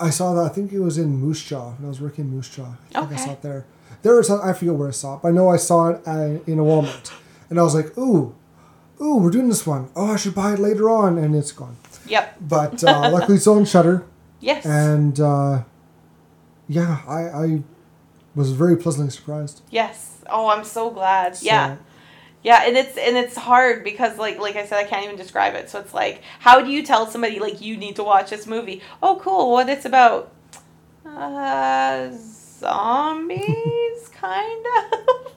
[0.00, 0.44] I saw that.
[0.44, 2.74] I think it was in Moose Jaw when I was working in Moose Jaw.
[2.94, 3.66] I think I saw it there.
[4.02, 4.30] There was.
[4.30, 5.22] I forget where I saw it.
[5.22, 7.12] But I know I saw it uh, in a Walmart,
[7.50, 8.34] and I was like, "Ooh,
[9.00, 9.90] ooh, we're doing this one.
[9.94, 11.76] Oh, I should buy it later on." And it's gone.
[12.06, 12.36] Yep.
[12.40, 14.04] But uh, luckily, it's on Shudder,
[14.40, 14.64] Yes.
[14.64, 15.62] and uh,
[16.68, 17.62] yeah, I, I
[18.34, 19.60] was very pleasantly surprised.
[19.70, 20.11] yes.
[20.32, 21.36] Oh, I'm so glad.
[21.42, 21.76] yeah.
[22.44, 25.54] Yeah, and it's and it's hard because like like I said, I can't even describe
[25.54, 25.70] it.
[25.70, 28.82] So it's like, how do you tell somebody like you need to watch this movie?
[29.00, 29.52] Oh, cool.
[29.52, 30.32] What it's about?
[31.06, 35.32] Uh, zombies, kind of.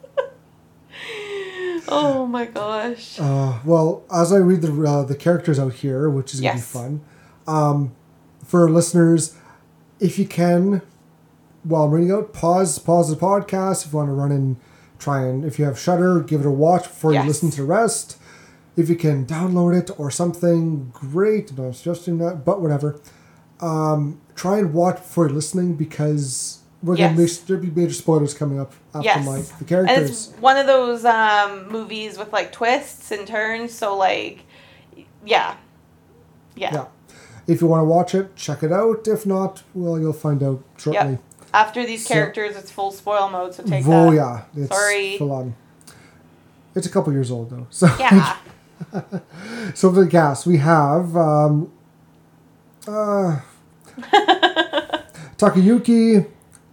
[1.88, 3.20] oh my gosh.
[3.20, 6.72] Uh, well, as I read the uh, the characters out here, which is gonna Yes.
[6.74, 7.02] be fun,
[7.48, 7.92] um,
[8.44, 9.36] for listeners,
[10.00, 10.82] if you can,
[11.64, 14.56] while I'm reading out, pause pause the podcast if you want to run and
[15.00, 17.24] try and if you have Shudder, give it a watch before Yes.
[17.24, 18.18] you listen to the rest.
[18.78, 21.58] If you can download it or something, great.
[21.58, 23.00] No, I'm suggesting that, but whatever.
[23.62, 27.40] Um, try and watch before you're listening because we're gonna Yes.
[27.40, 29.26] make there'll be major spoilers coming up after Yes.
[29.28, 30.10] like the And characters.
[30.10, 33.72] it's one of those um, movies with like twists and turns.
[33.74, 34.44] So like,
[35.26, 35.56] yeah,
[36.56, 36.74] yeah.
[36.74, 36.86] Yeah.
[37.48, 39.08] If you want to watch it, check it out.
[39.08, 41.12] If not, well, you'll find out shortly.
[41.12, 41.22] Yep.
[41.56, 43.54] After these So- characters, it's full spoil mode.
[43.54, 44.16] So take Oh that.
[44.16, 45.18] yeah, it's Sorry.
[45.18, 45.56] full on.
[46.76, 47.68] It's a couple years old though.
[47.70, 48.36] So Yeah.
[49.74, 51.72] so for the cast, we have um,
[52.88, 53.40] uh,
[55.38, 56.28] Takayuki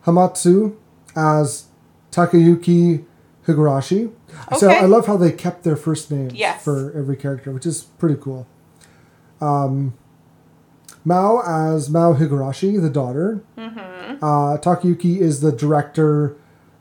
[0.04, 0.74] Hamatsu
[1.16, 1.66] as
[2.10, 3.04] Takayuki
[3.46, 4.12] Higurashi.
[4.48, 4.56] Okay.
[4.58, 6.62] So I love how they kept their first names Yes.
[6.64, 8.46] for every character, which is pretty cool.
[9.40, 9.94] Um,
[11.04, 13.42] Mao as Mao Higurashi, the daughter.
[13.58, 14.24] Mm-hmm.
[14.24, 16.36] Uh, Takayuki is the director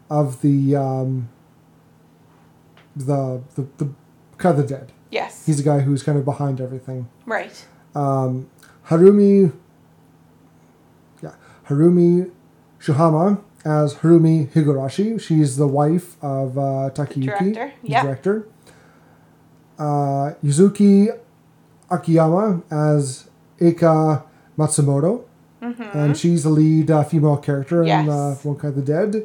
[0.10, 1.30] of the um,
[2.96, 3.90] the the the
[4.38, 4.92] Cut of the Dead.
[5.12, 5.46] yes.
[5.46, 7.08] He's the guy who's kind of behind everything.
[7.26, 7.66] right.
[7.94, 8.50] Um,
[8.88, 9.52] Harumi,
[11.22, 11.36] yeah,
[11.68, 12.32] Harumi
[12.80, 15.20] Shuhama as Harumi Higurashi.
[15.20, 18.04] She's the wife of uh, Takayuki, director, the yeah.
[18.04, 18.48] director.
[19.78, 21.10] Uh, Yuzuki
[21.90, 23.30] Akiyama as
[23.62, 24.24] Eika
[24.58, 25.24] Matsumoto,
[25.62, 27.88] and she's the lead uh, female character Mm-hmm.
[27.88, 28.04] Yes.
[28.06, 29.24] in uh, One Cut of the Dead.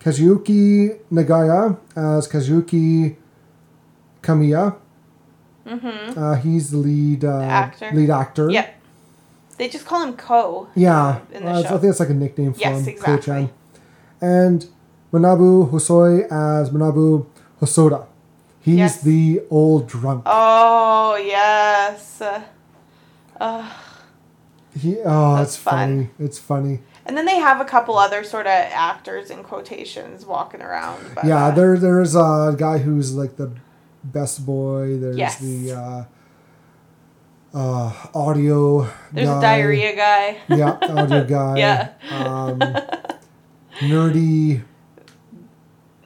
[0.00, 3.16] Kazuyuki Nagaya as Kazuyuki
[4.22, 4.76] Kamiya.
[5.64, 7.90] Uh, he's the lead uh, actor.
[7.92, 8.50] Lead actor.
[8.50, 8.80] Yep.
[9.58, 10.68] They just call him Ko.
[10.74, 12.88] Yeah, In the uh, I think that's like a nickname for Yes, him.
[12.88, 13.16] exactly.
[13.16, 13.50] Ko-chan.
[14.20, 14.66] And
[15.12, 17.26] Manabu Hosoi as Manabu
[17.60, 18.06] Hosoda.
[18.60, 19.02] He's Yes.
[19.02, 20.22] the old drunk.
[20.26, 22.22] Oh yes.
[23.42, 23.68] Uh,
[24.78, 26.10] He, oh, That's it's funny.
[26.18, 26.80] It's funny.
[27.04, 31.00] and then they have a couple other sort of actors in quotations walking around.
[31.14, 33.50] But, yeah, uh, there there's a guy who's like the
[34.04, 34.96] best boy.
[34.98, 35.38] There's Yes.
[35.40, 36.04] the uh,
[37.54, 38.88] uh, audio.
[39.12, 39.38] There's guy.
[39.38, 40.38] a diarrhea guy.
[40.48, 41.56] Yeah, audio guy.
[41.58, 41.88] Yeah.
[42.10, 42.58] Um,
[43.80, 44.62] nerdy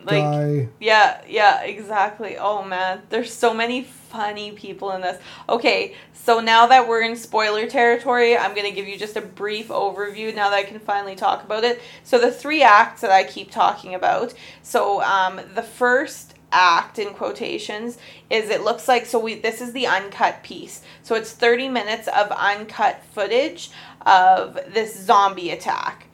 [0.06, 0.68] like guy.
[0.80, 2.36] Yeah, yeah, exactly.
[2.38, 5.20] Oh man, there's so many funny people in this.
[5.48, 9.68] Okay, so now that we're in spoiler territory, I'm to give you just a brief
[9.68, 11.80] overview now that I can finally talk about it.
[12.04, 14.34] So the three acts that I keep talking about.
[14.62, 17.98] So um the first act in quotations
[18.30, 20.82] is it looks like so we this is the uncut piece.
[21.02, 23.70] So it's 30 minutes of uncut footage
[24.06, 26.06] of this zombie attack.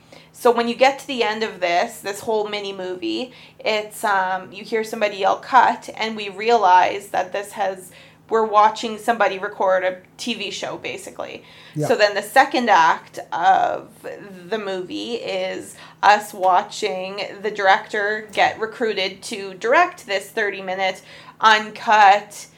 [0.43, 4.51] So when you get to the end of this, this whole mini movie, it's um,
[4.51, 7.93] you hear somebody yell "cut," and we realize that this has
[8.29, 11.45] we're watching somebody record a TV show basically.
[11.77, 11.87] Yeah.
[11.87, 14.05] So then the second act of
[14.51, 21.03] the movie is us watching the director get recruited to direct this 30 minute
[21.41, 22.49] uncut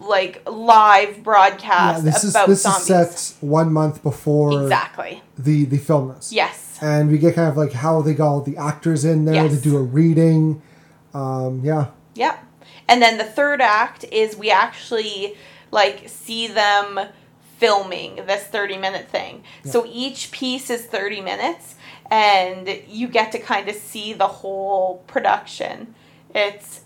[0.00, 2.90] like live broadcast Yeah, this is this zombies.
[2.90, 5.22] is set one month before exactly.
[5.38, 6.32] the the film this.
[6.32, 6.61] Yes.
[6.82, 9.56] And we get kind of like how they got all the actors in there to
[9.56, 10.60] do a reading.
[11.14, 12.44] Um, yeah, Yep.
[12.88, 15.36] And then the third act is we actually
[15.70, 17.08] like see them
[17.58, 19.44] filming this 30 minute thing.
[19.64, 21.76] So each piece is 30 minutes
[22.10, 25.94] and you get to kind of see the whole production.
[26.34, 26.80] It's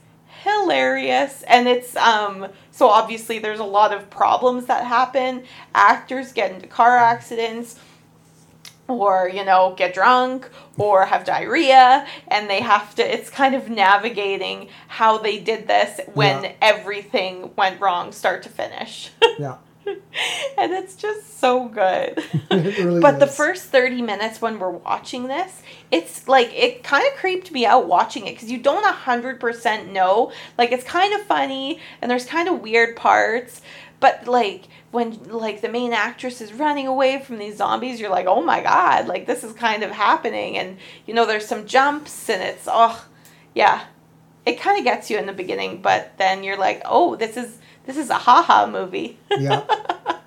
[0.44, 5.44] hilarious and it's um so obviously there's a lot of problems that happen.
[5.74, 7.80] Actors get into car accidents
[8.88, 13.68] or you know get drunk or have diarrhea and they have to it's kind of
[13.68, 16.52] navigating how they did this when Yeah.
[16.62, 19.10] everything went wrong start to finish.
[19.38, 19.56] Yeah,
[20.58, 22.22] and it's just so good.
[22.50, 27.14] Really but the first 30 minutes when we're watching this it's like it kind of
[27.18, 30.32] creeped me out watching it because you don't 100% know.
[30.58, 33.62] Like it's kind of funny and there's kind of weird parts
[34.00, 38.26] but like when like the main actress is running away from these zombies you're like
[38.26, 42.28] oh my god like this is kind of happening and you know there's some jumps
[42.30, 43.06] and it's oh
[43.54, 43.84] yeah
[44.44, 47.58] it kind of gets you in the beginning but then you're like oh this is
[47.86, 49.62] this is a haha movie yeah,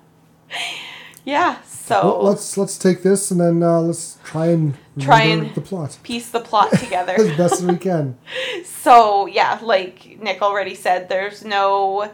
[1.24, 1.60] Yeah.
[1.62, 5.60] So Well, let's let's take this and then uh, let's try and Try and- the
[5.60, 7.12] plot piece the plot together.
[7.12, 8.16] as best as we can.
[8.64, 12.10] So yeah, like Nick already said, there's no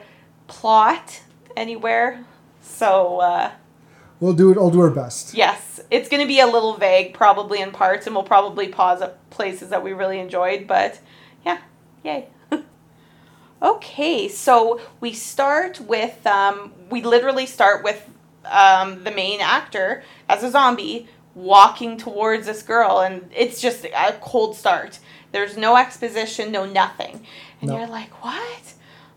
[0.49, 1.23] plot
[1.57, 2.25] anywhere.
[2.63, 3.53] So uh,
[4.21, 4.57] We'll do it.
[4.59, 5.35] I'll do our best.
[5.35, 9.03] yes, it's going to be a little vague, probably in parts, and we'll probably pause
[9.03, 10.67] at places that we really enjoyed.
[10.67, 11.01] But
[11.45, 11.59] yeah,
[12.03, 12.29] yay.
[13.63, 18.09] okay, so we start with um, we literally start with
[18.45, 24.13] um, the main actor as a zombie walking towards this girl, and it's just a
[24.21, 24.99] cold start.
[25.33, 27.27] There's no exposition, no nothing,
[27.61, 27.77] and No.
[27.79, 28.73] you're like, what?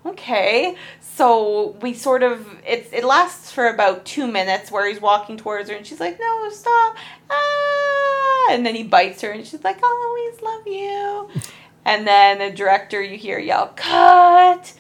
[0.10, 5.38] Okay, so we sort of it it lasts for about two minutes where he's walking
[5.38, 6.95] towards her, and she's like, no, stop,
[7.30, 11.30] ah, and then he bites her, and she's like, I'll always love you,
[11.86, 14.74] and then the director you hear yell, cut.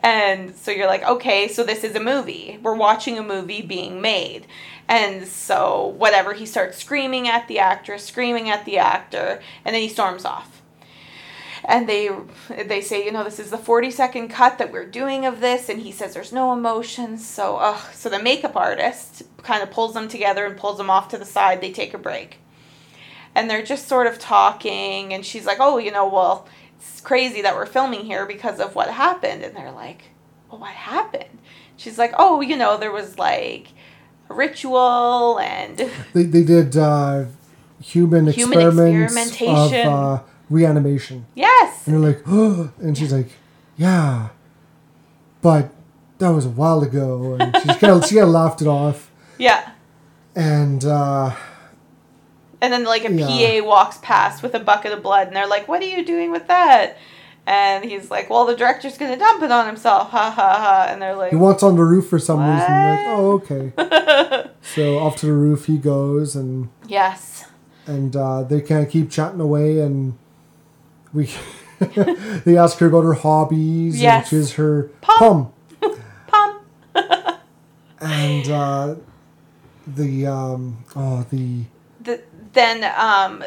[0.00, 2.60] And so you're like, okay, so this is a movie.
[2.62, 4.46] We're watching a movie being made.
[4.86, 9.82] And so, whatever, he starts screaming at the actress, screaming at the actor, and then
[9.82, 10.57] he storms off.
[11.68, 12.08] And they
[12.66, 15.68] they say, you know, this is the 40 second cut that we're doing of this,
[15.68, 17.24] and he says there's no emotions.
[17.28, 17.92] So, ugh.
[17.92, 21.26] So the makeup artist kind of pulls them together and pulls them off to the
[21.26, 21.60] side.
[21.60, 22.38] They take a break.
[23.34, 26.48] And they're just sort of talking, and she's like, oh, you know, well,
[26.80, 29.44] it's crazy that we're filming here because of what happened.
[29.44, 30.04] And they're like,
[30.50, 31.38] well, what happened?
[31.76, 33.68] She's like, oh, you know, there was like
[34.30, 35.76] a ritual and
[36.14, 37.26] They they did uh,
[37.82, 39.86] human, Human experiments experimentation.
[39.86, 43.28] of uh, reanimation, yes, and they're like, oh, and she's like,
[43.76, 44.28] yeah,
[45.42, 45.70] but
[46.18, 49.10] that was a while ago, and she's kind of she kind of laughed it off,
[49.38, 49.70] yeah.
[50.34, 51.34] and uh,
[52.60, 53.60] And then like a Yeah.
[53.60, 56.30] PA walks past with a bucket of blood, and they're like, "What are you doing
[56.32, 56.96] with that?"
[57.46, 60.86] And he's like, "Well, the director's gonna dump it on himself." Ha ha ha!
[60.90, 62.68] And they're like, he wants on the roof for some reason.
[62.68, 63.72] Like, oh, okay.
[64.74, 67.44] so off to the roof he goes, and "Yes,
[67.86, 70.18] and uh, they kind of keep chatting away, and
[71.12, 71.30] we
[72.44, 74.26] they ask her about her hobbies, Yes.
[74.26, 75.52] which is her Pom.
[75.80, 75.92] pom,
[76.26, 76.62] pump."
[78.00, 78.94] and uh,
[79.86, 81.64] the um, oh the
[82.00, 82.20] The,
[82.52, 83.44] then um,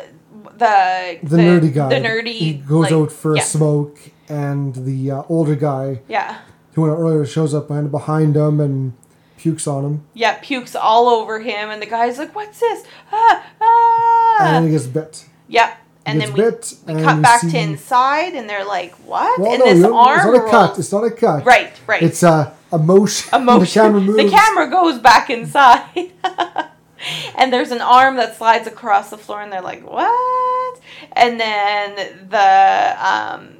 [0.57, 4.73] the the, nerdy guy, the nerdy he goes like- out for yeah, a smoke, and
[4.75, 6.39] the uh, older guy Yeah,
[6.73, 8.93] who went out earlier shows up behind behind him and
[9.37, 13.45] pukes on him, yeah, pukes all over him, and the guy's like, "What's this?" Ah,
[13.59, 14.37] ah.
[14.39, 15.25] and then he gets bit.
[15.47, 15.77] Yep.
[16.05, 19.73] And then we, we cut back to inside, and they're like, "What?" Well, and no,
[19.73, 20.79] this arm it's not a cut.
[20.79, 21.45] It's not a cut.
[21.45, 22.01] Right, right.
[22.01, 23.29] It's a, a motion.
[23.33, 23.59] a motion.
[23.59, 24.23] the camera moves.
[24.23, 26.11] The camera goes back inside.
[27.35, 30.79] and there's an arm that slides across the floor and they're like, "What?"
[31.13, 31.95] And then
[32.29, 33.57] the um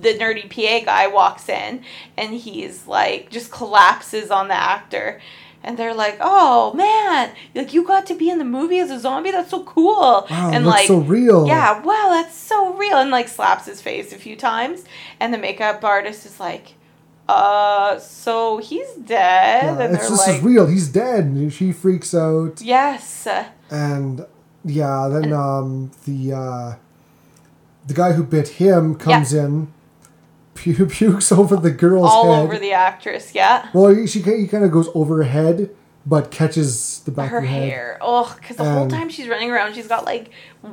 [0.00, 1.84] the nerdy PA guy walks in
[2.16, 5.20] and he's like just collapses on the actor.
[5.66, 9.00] And they're like, "Oh man, like you got to be in the movie as a
[9.00, 9.30] zombie.
[9.30, 11.46] That's so cool." Wow, and looks like, so real.
[11.46, 12.98] yeah, wow, that's so real.
[12.98, 14.84] And like slaps his face a few times.
[15.20, 16.74] And the makeup artist is like,
[17.28, 19.64] uh, so he's dead.
[19.64, 20.66] Yeah, and it's they're just like, real.
[20.66, 21.24] He's dead.
[21.24, 23.26] And she freaks out, yes.
[23.70, 24.26] and
[24.64, 26.74] yeah, then um, the uh,
[27.86, 29.72] the guy who bit him comes in,
[30.72, 32.44] pu- pukes over the girl's All head.
[32.44, 33.68] over the actress, yeah.
[33.74, 35.70] well, she he kind of goes over her head,
[36.06, 37.68] but catches the back Her of her head.
[37.68, 37.98] hair.
[38.00, 40.30] Oh, because the whole time she's running around, she's got like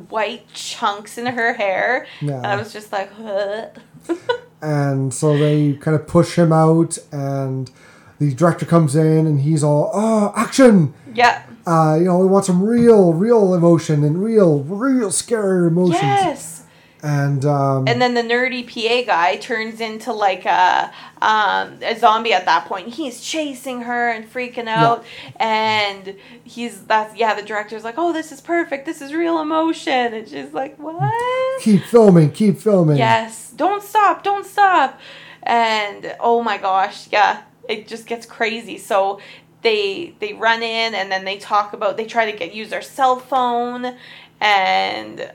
[0.09, 2.05] white chunks in her hair.
[2.21, 2.35] Yeah.
[2.37, 3.11] And I was just like,
[4.61, 7.71] and so they kind of push him out, and
[8.19, 11.43] the director comes in, and he's all, "Oh, action!" yeah.
[11.65, 16.01] Uh, you know, we want some real, real emotion and real, real scary emotions.
[16.01, 16.60] Yes.
[17.03, 22.33] And um, And then the nerdy PA guy turns into like a um, a zombie
[22.33, 22.89] at that point.
[22.89, 25.03] He's chasing her and freaking out,
[25.37, 27.33] and he's that's yeah.
[27.33, 28.85] The director's like, "Oh, this is perfect.
[28.85, 32.97] This is real emotion," and she's like, "What?" keep filming, keep filming.
[32.97, 34.99] Yes, don't stop, don't stop.
[35.43, 38.77] And oh my gosh, yeah, it just gets crazy.
[38.77, 39.19] So
[39.61, 42.81] they they run in and then they talk about they try to get use their
[42.81, 43.95] cell phone
[44.39, 45.31] and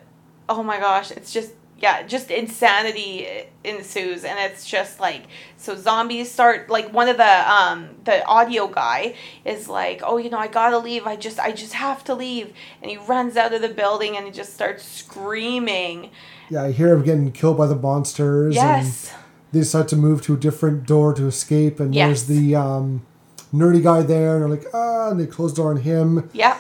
[0.49, 3.27] oh my gosh, it's just yeah, just insanity
[3.63, 5.25] ensues and it's just like
[5.59, 10.31] so zombies start like one of the um the audio guy is like, "Oh, you
[10.31, 11.07] know, I got to leave.
[11.07, 14.25] I just I just have to leave." And he runs out of the building and
[14.25, 16.11] he just starts screaming.
[16.49, 18.55] Yeah, I hear him getting killed by the monsters.
[18.55, 19.11] Yes.
[19.13, 22.23] And they decide to move to a different door to escape, and Yes.
[22.25, 23.05] there's the um,
[23.53, 26.59] nerdy guy there, and they're like, ah, and they close the door on him, Yeah.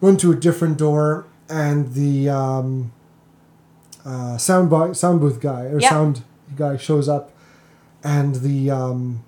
[0.00, 2.92] run to a different door, and the um,
[4.04, 5.90] uh, sound, boy, sound booth guy, or Yeah.
[5.90, 6.22] sound
[6.56, 7.30] guy shows up,
[8.04, 9.22] and the um,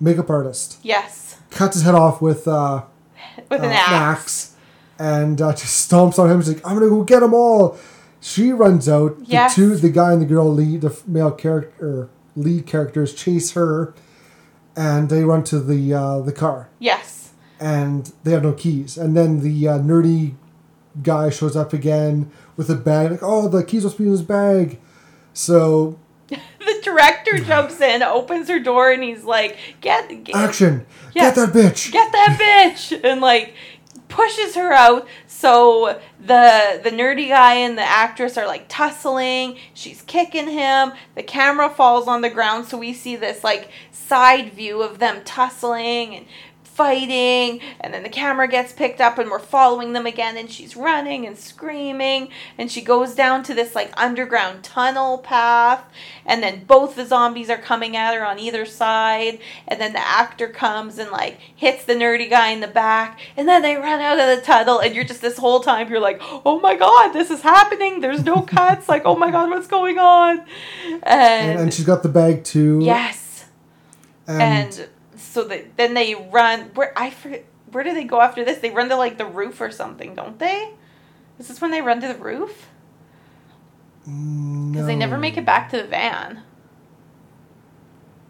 [0.00, 1.36] makeup artist Yes.
[1.50, 2.82] cuts his head off with uh,
[3.50, 4.54] with an uh, axe.
[4.98, 6.40] and uh, just stomps on him.
[6.40, 7.76] She's like, "I'm gonna go get them all."
[8.20, 9.16] She runs out.
[9.24, 9.54] Yes.
[9.54, 13.94] The two, the guy and the girl, lead the male character, lead characters, chase her,
[14.76, 17.30] and they run to the uh, the car, Yes.
[17.60, 18.98] and they have no keys.
[18.98, 20.34] And then the uh, nerdy
[21.02, 23.10] guy shows up again with a bag.
[23.10, 24.78] Like, "Oh, the keys must be in his bag."
[25.32, 30.84] So The director jumps in, opens her door, and he's like, "Get, get action!
[31.14, 31.32] Yeah.
[31.32, 31.90] Get that bitch!
[31.90, 33.54] get that bitch and like
[34.08, 40.00] pushes her out so the the nerdy guy and the actress are like tussling she's
[40.02, 44.80] kicking him the camera falls on the ground so we see this like side view
[44.80, 46.26] of them tussling and
[46.78, 50.76] fighting and then the camera gets picked up and we're following them again and she's
[50.76, 55.84] running and screaming and she goes down to this like underground tunnel path
[56.24, 60.06] and then both the zombies are coming at her on either side and then the
[60.06, 64.00] actor comes and like hits the nerdy guy in the back and then they run
[64.00, 67.12] out of the tunnel and you're just this whole time you're like oh my god
[67.12, 68.00] this is happening.
[68.00, 68.88] There's no cuts.
[68.88, 70.44] Like oh my god what's going on?
[70.84, 72.78] And, And, and she's got the bag too.
[72.82, 73.46] yes.
[74.26, 74.88] And, and
[75.44, 78.58] so then they run where I forget where do they go after this?
[78.58, 80.72] They run to like the roof or something, don't they?
[81.38, 82.68] Is this when they run to the roof?
[84.04, 86.42] Because they never make it back to the van.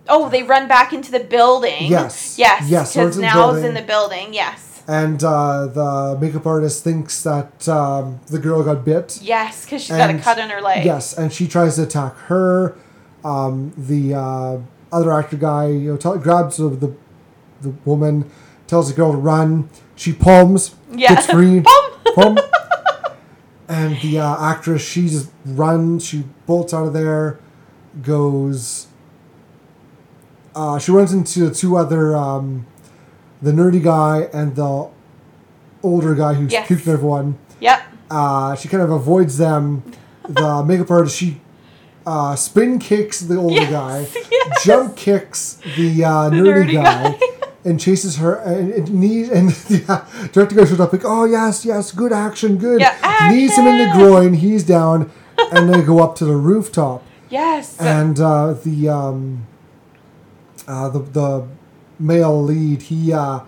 [0.08, 1.86] Oh, they run back into the building.
[1.90, 2.38] Yes.
[2.38, 2.68] Yes.
[2.68, 3.64] Yes, Because the now it's building.
[3.68, 4.34] in the building.
[4.34, 4.82] Yes.
[4.88, 9.18] and uh, the makeup artist thinks that um, the girl got bit.
[9.22, 10.84] Yes, because she's got a cut on her leg.
[10.84, 12.76] Yes, and she tries to attack her.
[13.24, 14.58] Um, the uh,
[14.92, 16.94] other actor guy you know, tell, grabs the, the
[17.60, 18.30] the woman,
[18.66, 19.68] tells the girl to run.
[19.96, 21.14] She palms, Yeah.
[21.14, 21.62] gets free,
[22.14, 22.38] pum.
[23.68, 26.04] and the uh, actress, she just runs.
[26.04, 27.38] She bolts out of there,
[28.02, 28.86] goes.
[30.54, 32.66] Uh, she runs into the two other, um,
[33.42, 34.88] the nerdy guy and the
[35.82, 36.66] older guy who's Yes.
[36.66, 37.80] puking everyone Yep.
[38.10, 39.82] uh, she kind of avoids them.
[40.28, 41.40] The makeup artist, she
[42.08, 43.98] uh, spin kicks the older Yes, guy,
[44.30, 44.64] yes.
[44.64, 47.18] jump kicks the, uh, The nerdy, nerdy guy, guy.
[47.64, 48.34] and chases her.
[48.36, 52.12] And, and, knee, and the uh, director guy shows up like, oh, yes, yes, good
[52.12, 52.80] action, good.
[52.80, 55.10] Yeah, Knees him in the groin, he's down,
[55.52, 57.02] and they go up to the rooftop.
[57.30, 57.78] Yes.
[57.78, 59.46] And uh, the, um,
[60.66, 61.46] uh, the, the
[61.98, 63.40] male lead, he uh,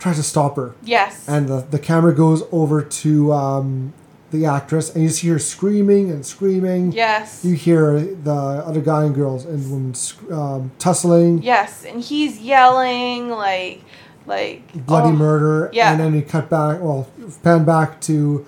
[0.00, 1.28] tries to stop her yes.
[1.28, 3.92] and the, the camera goes over to um,
[4.30, 6.92] the actress, and you see her screaming and screaming.
[6.92, 7.44] yes.
[7.44, 9.94] You hear the other guy and girls and women
[10.32, 13.82] um, tussling, Yes, and he's yelling like,
[14.26, 15.90] like bloody oh, murder, yeah.
[15.90, 17.08] and then you cut back, well,
[17.42, 18.46] pan back to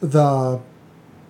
[0.00, 0.60] the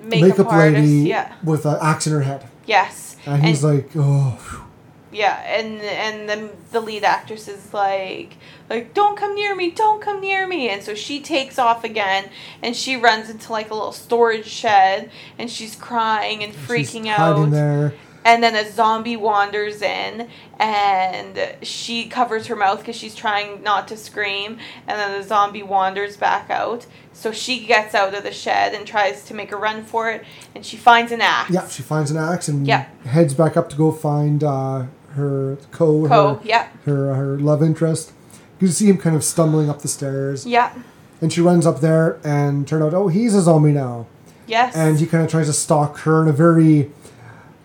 [0.02, 1.32] Makeup, makeup, artist, lady Yeah.
[1.44, 3.16] with an axe in her head, Yes.
[3.26, 4.66] and he's like, oh.
[5.14, 8.34] Yeah, and and the the lead actress is like,
[8.68, 12.28] like don't come near me, don't come near me, and so she takes off again,
[12.62, 17.50] and she runs into like a little storage shed, and she's crying and freaking out.
[17.50, 17.94] there.
[18.26, 23.86] And then a zombie wanders in, and she covers her mouth because she's trying not
[23.88, 24.56] to scream.
[24.86, 26.86] And then the zombie wanders back out.
[27.12, 30.24] So she gets out of the shed and tries to make a run for it.
[30.54, 31.50] And she finds an axe.
[31.50, 32.86] Yeah, she finds an axe and Yeah.
[33.04, 36.68] heads back up to go find uh, her co, Co, her, yeah.
[36.84, 38.12] her uh, her love interest.
[38.60, 40.46] You see him kind of stumbling up the stairs.
[40.46, 40.72] Yeah.
[41.20, 44.06] And she runs up there and turn out, oh, he's a zombie now.
[44.46, 44.74] Yes.
[44.76, 46.90] And he kind of tries to stalk her in a very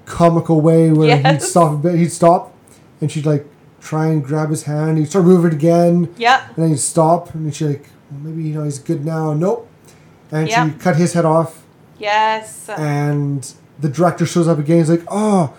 [0.06, 2.54] comical way where he'd stop a bit, he'd stop
[3.02, 3.46] and she'd like
[3.80, 4.98] try and grab his hand.
[4.98, 6.14] He'd start moving it again.
[6.18, 6.48] Yeah.
[6.48, 9.34] And then he'd stop and she'd like, maybe, you know, he's good now.
[9.34, 9.70] Nope.
[10.32, 10.70] And Yeah.
[10.70, 11.64] she cut his head off
[11.98, 12.70] Yes.
[12.70, 14.78] and the director shows up again.
[14.80, 15.54] He's like, oh,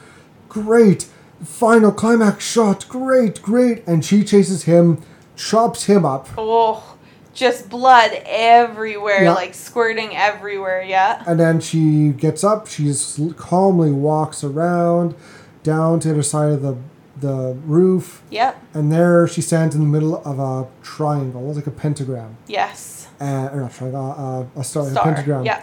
[0.48, 1.06] great.
[1.44, 2.86] Final climax shot.
[2.88, 3.82] Great, great.
[3.86, 5.02] And she chases him,
[5.36, 6.28] chops him up.
[6.36, 6.96] Oh,
[7.32, 9.32] just blood everywhere, Yeah.
[9.34, 10.82] like squirting everywhere.
[10.82, 11.22] Yeah.
[11.26, 12.66] And then she gets up.
[12.66, 12.92] She
[13.36, 15.14] calmly walks around
[15.62, 16.76] down to the other side of the
[17.20, 18.56] the roof, Yep.
[18.72, 23.08] and there she stands in the middle of a triangle, like a pentagram, Yes.
[23.20, 25.02] uh, or not triangle, uh, a star, Star.
[25.02, 25.44] a pentagram.
[25.44, 25.60] Yeah.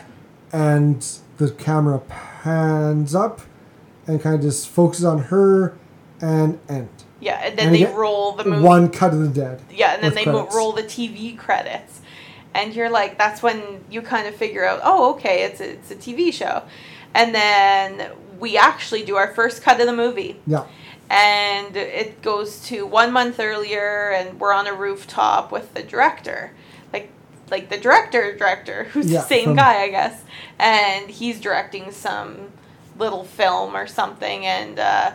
[0.54, 1.04] And
[1.38, 3.42] the camera pans up,
[4.08, 5.78] and kind of just focuses on her,
[6.22, 6.90] and end.
[7.20, 7.40] Yeah.
[7.44, 8.62] And then And they get roll the movie.
[8.64, 9.62] One cut of the dead.
[9.72, 10.56] Yeah, and then they credits.
[10.56, 12.02] roll the TV credits,
[12.54, 15.92] and you're like, that's when you kind of figure out, oh, okay, it's a, it's
[15.92, 16.64] a TV show,
[17.14, 20.66] and then we actually do our first cut of the movie, Yeah.
[21.10, 26.52] and it goes to one month earlier, and we're on a rooftop with the director,
[26.94, 27.10] like
[27.50, 30.24] like the director director who's Yeah, the same from- guy, I guess,
[30.60, 32.52] and he's directing some
[32.98, 35.12] little film or something, and uh,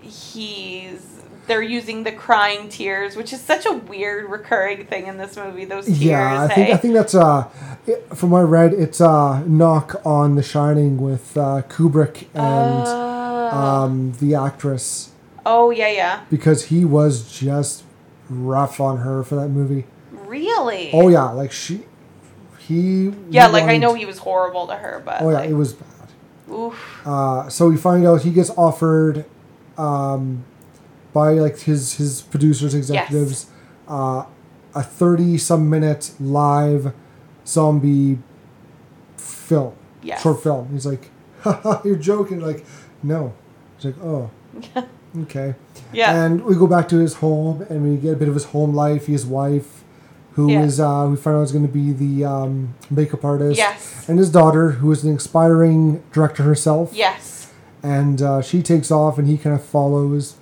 [0.00, 1.14] he's
[1.46, 5.64] they're using the crying tears, which is such a weird recurring thing in this movie.
[5.64, 6.00] Those tears.
[6.00, 6.72] yeah, I think hey?
[6.72, 7.44] I think that's uh,
[8.14, 13.50] from what I read, it's a knock on The Shining with uh, Kubrick and Uh,
[13.54, 15.12] um, the actress
[15.46, 16.24] oh yeah, yeah.
[16.30, 17.84] because he was just
[18.30, 19.84] rough on her for that movie.
[20.12, 20.90] Really?
[20.92, 21.82] Oh yeah, like she,
[22.58, 23.12] he.
[23.30, 25.74] Yeah, like I know he was horrible to her, but Oh yeah, like, it was
[25.74, 25.88] bad.
[26.50, 27.06] Oof.
[27.06, 29.24] Uh, so we find out he gets offered
[29.78, 30.44] um,
[31.12, 33.46] by like his his producers executives
[33.88, 34.24] uh,
[34.74, 36.92] a thirty some minute live
[37.46, 38.18] zombie
[39.16, 40.22] film Yes.
[40.22, 40.68] short film.
[40.72, 41.10] He's like,
[41.84, 42.64] "You're joking?" Like,
[43.02, 43.32] no.
[43.76, 44.30] He's like, "Oh,
[45.22, 45.54] okay."
[45.92, 46.24] Yeah.
[46.24, 48.74] And we go back to his home and we get a bit of his home
[48.74, 49.06] life.
[49.06, 49.83] His wife,
[50.34, 50.62] who Yeah.
[50.64, 53.56] is uh, we find out is going to be the um, makeup artist.
[53.58, 54.08] Yes.
[54.08, 56.92] And his daughter, who is an aspiring director herself.
[56.94, 57.52] Yes.
[57.82, 60.36] And uh, she takes off and he kind of follows.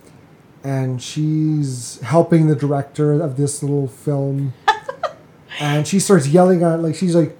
[0.64, 4.52] And she's helping the director of this little film.
[5.60, 7.36] and she starts yelling at like she's like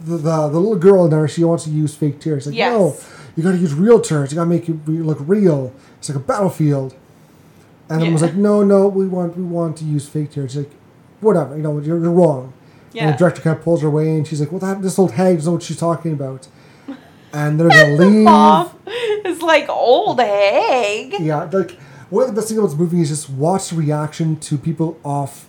[0.00, 1.26] the, the the little girl in there.
[1.28, 2.46] She wants to use fake tears.
[2.46, 2.72] Like Yes.
[2.72, 2.96] no,
[3.36, 4.30] you got to use real tears.
[4.30, 5.72] You got to make it look real.
[5.98, 6.94] It's like a battlefield.
[7.90, 10.52] And I was like, no, no, we want we want to use fake tears.
[10.52, 10.70] She's like,
[11.20, 12.52] whatever, you know, you're, you're wrong.
[12.86, 13.10] And Yeah.
[13.12, 15.36] the director kind of pulls her away, and she's like, well, that this old hag
[15.36, 16.48] doesn't know what she's talking about.
[17.32, 18.24] And they're gonna leave.
[18.24, 18.70] Mom
[19.24, 21.14] is like old hag.
[21.20, 21.72] Yeah, like
[22.10, 24.98] one of the best things about this movie is just watch the reaction to people
[25.04, 25.46] off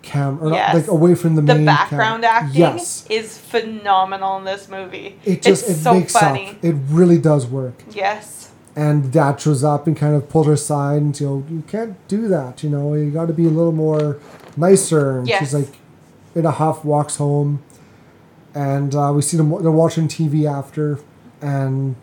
[0.00, 0.74] camera, or Yes.
[0.74, 2.34] like away from the, The main background cam.
[2.46, 5.18] acting Yes, is phenomenal in this movie.
[5.24, 6.50] it just it's it so makes funny.
[6.50, 6.64] up.
[6.64, 7.82] It really does work.
[7.92, 8.50] Yes.
[8.74, 11.96] And dad shows up and kind of pulls her aside and you know you can't
[12.08, 12.62] do that.
[12.62, 14.18] You know you got to be a little more
[14.56, 15.18] nicer.
[15.18, 15.40] And Yes.
[15.40, 15.76] she's like
[16.34, 17.62] in a huff, walks home,
[18.54, 19.50] and uh, we see them.
[19.62, 20.98] They're watching TV after,
[21.42, 21.96] and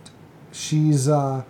[0.52, 1.42] she's uh,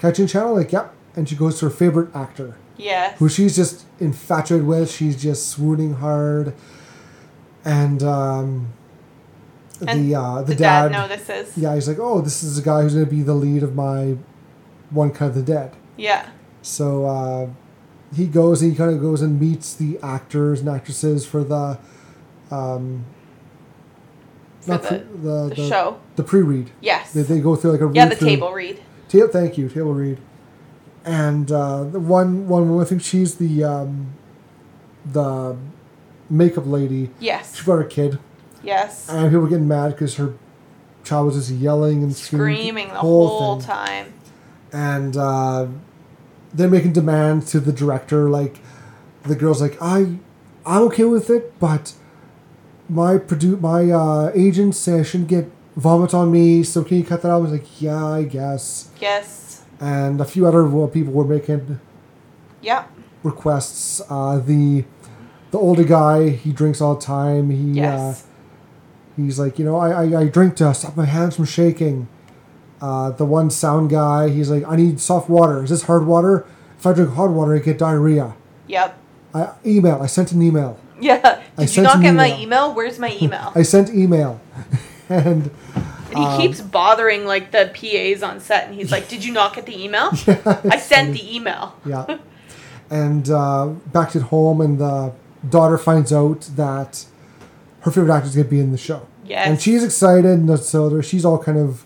[0.00, 2.56] catching channel like yep, and she goes to her favorite actor.
[2.78, 3.18] Yes.
[3.18, 4.90] who she's just infatuated with.
[4.90, 6.54] She's just swooning hard,
[7.64, 8.72] and um,
[9.86, 11.58] And the uh, the, the dad, dad, notices.
[11.58, 13.74] yeah, he's like, oh, this is the guy who's going to be the lead of
[13.74, 14.16] my
[14.92, 15.74] One Cut of the Dead.
[15.96, 16.28] Yeah.
[16.62, 17.48] So uh,
[18.14, 21.78] he goes, he kind of goes and meets the actors and actresses for the
[22.50, 23.04] um,
[24.60, 25.98] For not the, pre- the, the show.
[26.16, 26.70] the pre-read.
[26.80, 27.12] Yes.
[27.12, 28.80] They, they go through like a yeah, read the through- table read.
[29.08, 30.18] Ta- thank you, table read.
[31.04, 34.12] And uh, the one one woman, I think she's the um,
[35.04, 35.56] the
[36.30, 37.10] makeup lady.
[37.18, 37.56] Yes.
[37.56, 38.20] She brought her kid,
[38.62, 39.08] Yes.
[39.08, 40.34] and people were getting mad because her
[41.02, 43.66] child was just yelling and screaming, Screaming the whole thing.
[43.68, 44.12] time.
[44.72, 45.66] And uh,
[46.54, 48.28] they're making demands to the director.
[48.30, 48.58] Like
[49.24, 50.16] the girl's like, I,
[50.64, 51.94] I'm okay with it, but
[52.88, 56.62] my produ- my uh, agent said I shouldn't get vomit on me.
[56.62, 57.34] So can you cut that out?
[57.34, 58.90] I was like, yeah, I guess.
[59.00, 59.64] Yes.
[59.80, 61.80] and a few other people were making
[62.62, 62.88] Yep.
[63.24, 64.00] requests.
[64.08, 64.84] Uh, the
[65.50, 67.50] the older guy, he drinks all the time.
[67.50, 68.22] He Yes.
[68.22, 68.26] uh,
[69.16, 72.08] he's like, you know, I, I, I drink to stop my hands from shaking.
[72.82, 75.62] Uh, the one sound guy, he's like, I need soft water.
[75.62, 76.44] Is this hard water?
[76.78, 78.34] If I drink hard water, I get diarrhea.
[78.66, 78.98] Yep.
[79.34, 80.02] I email.
[80.02, 80.78] I sent an email.
[81.00, 81.40] Yeah.
[81.56, 82.40] I Did you not get my email.
[82.42, 82.74] email?
[82.74, 83.52] Where's my email?
[83.54, 84.40] I sent email,
[85.08, 85.50] and
[86.14, 89.32] And he keeps Um, bothering like the PAs on set, and he's like, "Did you
[89.32, 90.10] not get the email?
[90.70, 92.18] I sent the email." yeah.
[92.90, 95.12] And uh, back at home, and the
[95.48, 97.06] daughter finds out that
[97.80, 99.06] her favorite actor is going to be in the show.
[99.24, 99.46] Yes.
[99.48, 101.84] And she's excited, and so there- she's all kind of.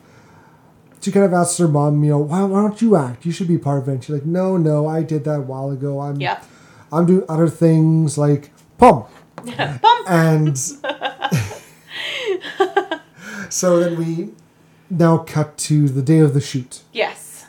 [1.06, 3.24] She kind of asks her mom, you know, why, why don't you act?
[3.24, 3.92] You should be part of it.
[3.92, 6.00] And she's like, no, no, I did that a while ago.
[6.00, 6.44] I'm, Yep.
[6.90, 9.04] I'm doing other things like pum.
[9.46, 9.84] Bump.
[10.08, 10.58] And
[13.48, 14.30] so then we
[14.90, 16.82] now cut to the day of the shoot.
[16.92, 17.46] Yes.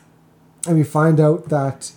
[0.67, 1.91] and we find out that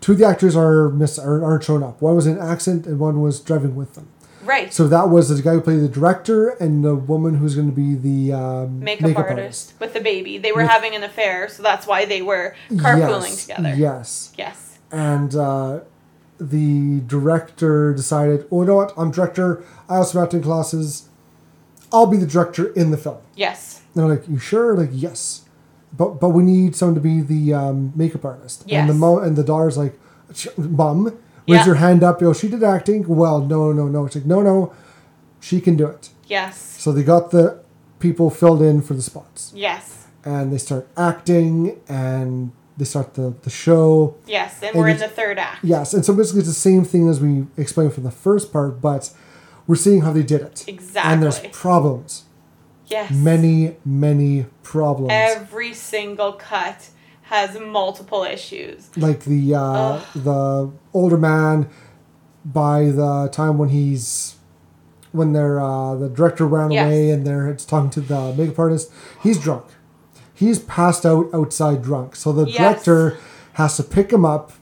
[0.00, 2.00] two of the actors are miss are, aren't showing up.
[2.00, 4.06] One was in accent and one was driving with them.
[4.44, 4.72] Right.
[4.72, 7.76] So that was the guy who played the director and the woman who's going to
[7.76, 10.38] be the um, makeup, artist, with the baby.
[10.38, 13.74] They were having an affair, so that's why they were carpooling yes, together.
[13.76, 14.78] Yes, Yes.
[14.90, 15.80] and uh,
[16.38, 18.92] the director decided, oh, you know what?
[18.96, 19.62] I'm director.
[19.88, 21.08] I also have acting classes.
[21.92, 23.18] I'll be the director in the film.
[23.36, 23.82] Yes.
[23.94, 24.74] And they're like, you sure?
[24.76, 25.42] Like, yes.
[25.96, 28.64] But but we need someone to be the um, makeup artist.
[28.66, 28.80] Yes.
[28.80, 29.98] And the mo- and the daughter's like,
[30.34, 31.18] "Sh- mom,
[31.48, 31.66] raise Yeah.
[31.66, 32.20] your hand up.
[32.22, 33.06] Yo, she did acting.
[33.06, 34.06] Well, no, no, no.
[34.06, 34.72] It's like, no, no,
[35.40, 36.10] she can do it.
[36.26, 36.58] Yes.
[36.78, 37.58] So they got the
[37.98, 40.06] people filled in for the spots, Yes.
[40.24, 44.14] and they start acting, and they start the the show.
[44.26, 44.56] Yes.
[44.62, 45.58] And And we're in the third act.
[45.62, 48.80] Yes, and so basically it's the same thing as we explained from the first part,
[48.80, 49.10] but
[49.66, 50.64] we're seeing how they did it.
[50.66, 51.12] Exactly.
[51.12, 52.24] And there's problems.
[52.86, 53.10] Yes.
[53.12, 55.12] Many, many problems.
[55.12, 56.90] Every single cut
[57.32, 58.94] has multiple issues.
[58.96, 61.68] like the uh, the older man
[62.44, 64.36] by the time when he's
[65.12, 66.86] when they're uh, the director ran Yes.
[66.86, 68.90] away and they're talking to the makeup artist
[69.22, 69.64] he's drunk
[70.34, 72.56] he's passed out outside drunk so the Yes.
[72.58, 73.16] director
[73.54, 74.52] has to pick him up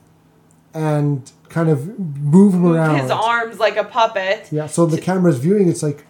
[0.72, 4.48] and kind of move him around His arms like a puppet.
[4.52, 6.06] yeah so the camera's viewing it's like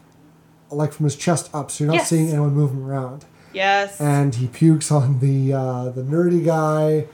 [0.70, 2.08] like from his chest up so you're not Yes.
[2.10, 4.00] seeing anyone move him around Yes.
[4.00, 7.06] and he pukes on the uh, the nerdy guy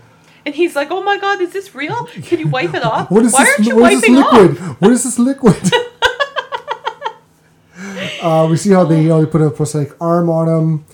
[0.44, 2.04] And he's like, "Oh my god, is this real?
[2.06, 3.10] Can you wipe it off?
[3.10, 3.54] What is Why this?
[3.54, 4.58] aren't you what is this wiping liquid?
[4.62, 5.56] off?" What is this liquid?
[8.22, 10.84] uh, we see how they, you know, they put a prosthetic arm on him.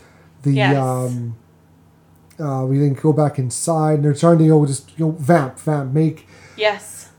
[0.42, 0.76] The Yes.
[0.76, 1.36] um,
[2.40, 5.12] uh, we then go back inside, and they're trying to you know just you know
[5.12, 6.26] vamp, vamp, make
[6.56, 7.10] Yes.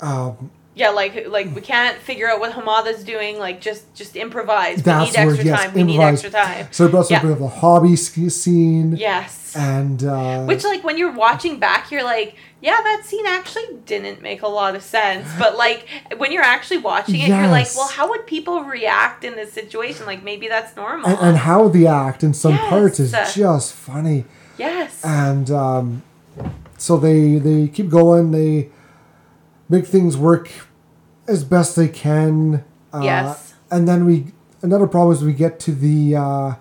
[0.00, 0.50] um,
[0.80, 3.38] Yeah, like like we can't figure out what Hamada's doing.
[3.38, 4.82] Like just just improvise.
[4.82, 5.74] That's we need where, extra yes, time.
[5.74, 6.24] We need improvise.
[6.24, 6.68] extra time.
[6.70, 7.20] So they also Yeah.
[7.20, 9.54] bring up the hobby scene, Yes.
[9.54, 14.22] and uh, Which like when you're watching back, you're like, yeah, that scene actually didn't
[14.22, 15.26] make a lot of sense.
[15.38, 19.36] But like when you're actually watching it, you're like, well, how would people react in
[19.36, 20.06] this situation?
[20.06, 21.08] Like maybe that's normal.
[21.10, 24.24] and, and how they act in some parts is just funny.
[24.56, 25.04] yes.
[25.04, 26.02] and um,
[26.78, 28.30] so they they keep going.
[28.30, 28.70] They
[29.68, 30.48] make things work
[31.30, 32.64] as best they can.
[32.92, 33.54] Uh, Yes.
[33.70, 34.26] And then we
[34.62, 36.54] another problem is we get to the uh,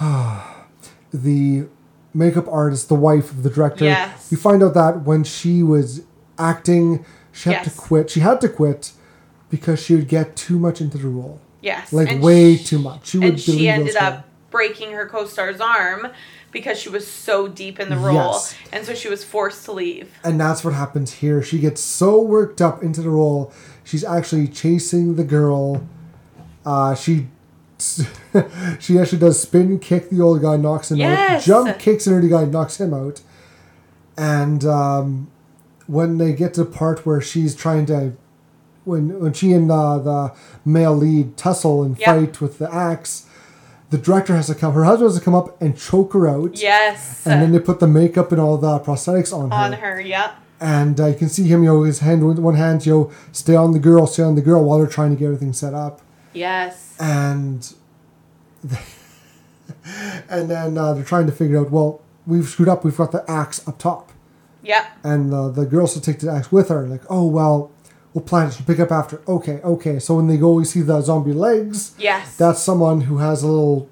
[1.12, 1.66] the
[2.14, 3.84] makeup artist, the wife of the director.
[3.84, 4.30] Yes.
[4.30, 6.02] We find out that when she was
[6.38, 8.10] acting, she had to quit.
[8.10, 8.92] She had to quit
[9.50, 11.92] because she would get too much into the role, yes.
[11.92, 13.08] like And way sh- too much.
[13.08, 16.08] She would and she ended up breaking her co-star's arm
[16.52, 18.54] because she was so deep in the role Yes.
[18.72, 21.42] and so she was forced to leave And that's what happens here.
[21.42, 23.52] She gets so worked up into the role,
[23.84, 25.86] she's actually chasing the girl.
[26.64, 27.28] Uh, she
[28.78, 31.42] she actually does spin kick the old guy, knocks him out.
[31.42, 33.20] Jump kicks the early guy, knocks him out.
[34.16, 35.30] And um,
[35.86, 38.12] when they get to the part where she's trying to,
[38.84, 40.32] when when she and uh, the
[40.64, 42.12] male lead tussle and Yeah.
[42.20, 43.26] fight with the axe,
[43.92, 44.72] the director has to come.
[44.74, 46.60] Her husband has to come up and choke her out.
[46.60, 47.26] yes.
[47.26, 49.56] And then they put the makeup and all the prosthetics on her.
[49.56, 52.54] On her yeah and uh, you can see him, you know, his hand with one
[52.54, 55.16] hand, you know, stay on the girl, stay on the girl while they're trying to
[55.16, 56.00] get everything set up,
[56.32, 56.96] yes.
[57.00, 57.74] And
[60.30, 63.28] and then uh, they're trying to figure out, well, we've screwed up, we've got the
[63.28, 64.12] axe up top,
[64.62, 67.72] yeah and uh, the girl still take the axe with her, like, oh well,
[68.14, 69.22] we'll plan pick up after.
[69.26, 69.98] Okay, okay.
[69.98, 71.94] So when they go, we see the zombie legs.
[71.98, 73.88] yes That's someone who has a little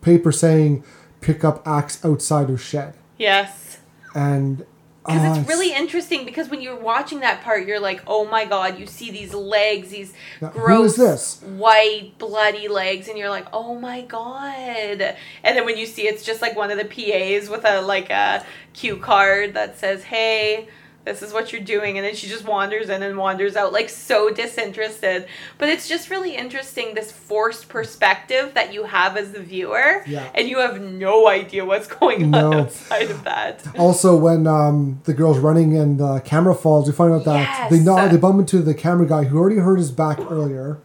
[0.00, 0.84] paper saying,
[1.20, 3.78] "Pick up axe outside of shed," yes
[4.14, 4.58] and
[5.06, 8.26] because oh, ah, it's really interesting because when you're watching that part you're like oh
[8.26, 11.40] my god you see these legs these who gross this?
[11.42, 16.24] white bloody legs and you're like oh my god and then when you see it's
[16.24, 18.44] just like one of the pas with a like a
[18.74, 20.68] cue card that says hey
[21.08, 23.88] this is what you're doing and then she just wanders in and wanders out like
[23.88, 25.26] so disinterested
[25.58, 30.28] but it's just really interesting this forced perspective that you have as the viewer Yeah.
[30.34, 35.14] and you have no idea what's going on outside of that Also, when um, the
[35.14, 38.10] girl's running and the camera falls, we find out that they Yes.
[38.12, 40.78] they bump into the camera guy who already hurt his back earlier,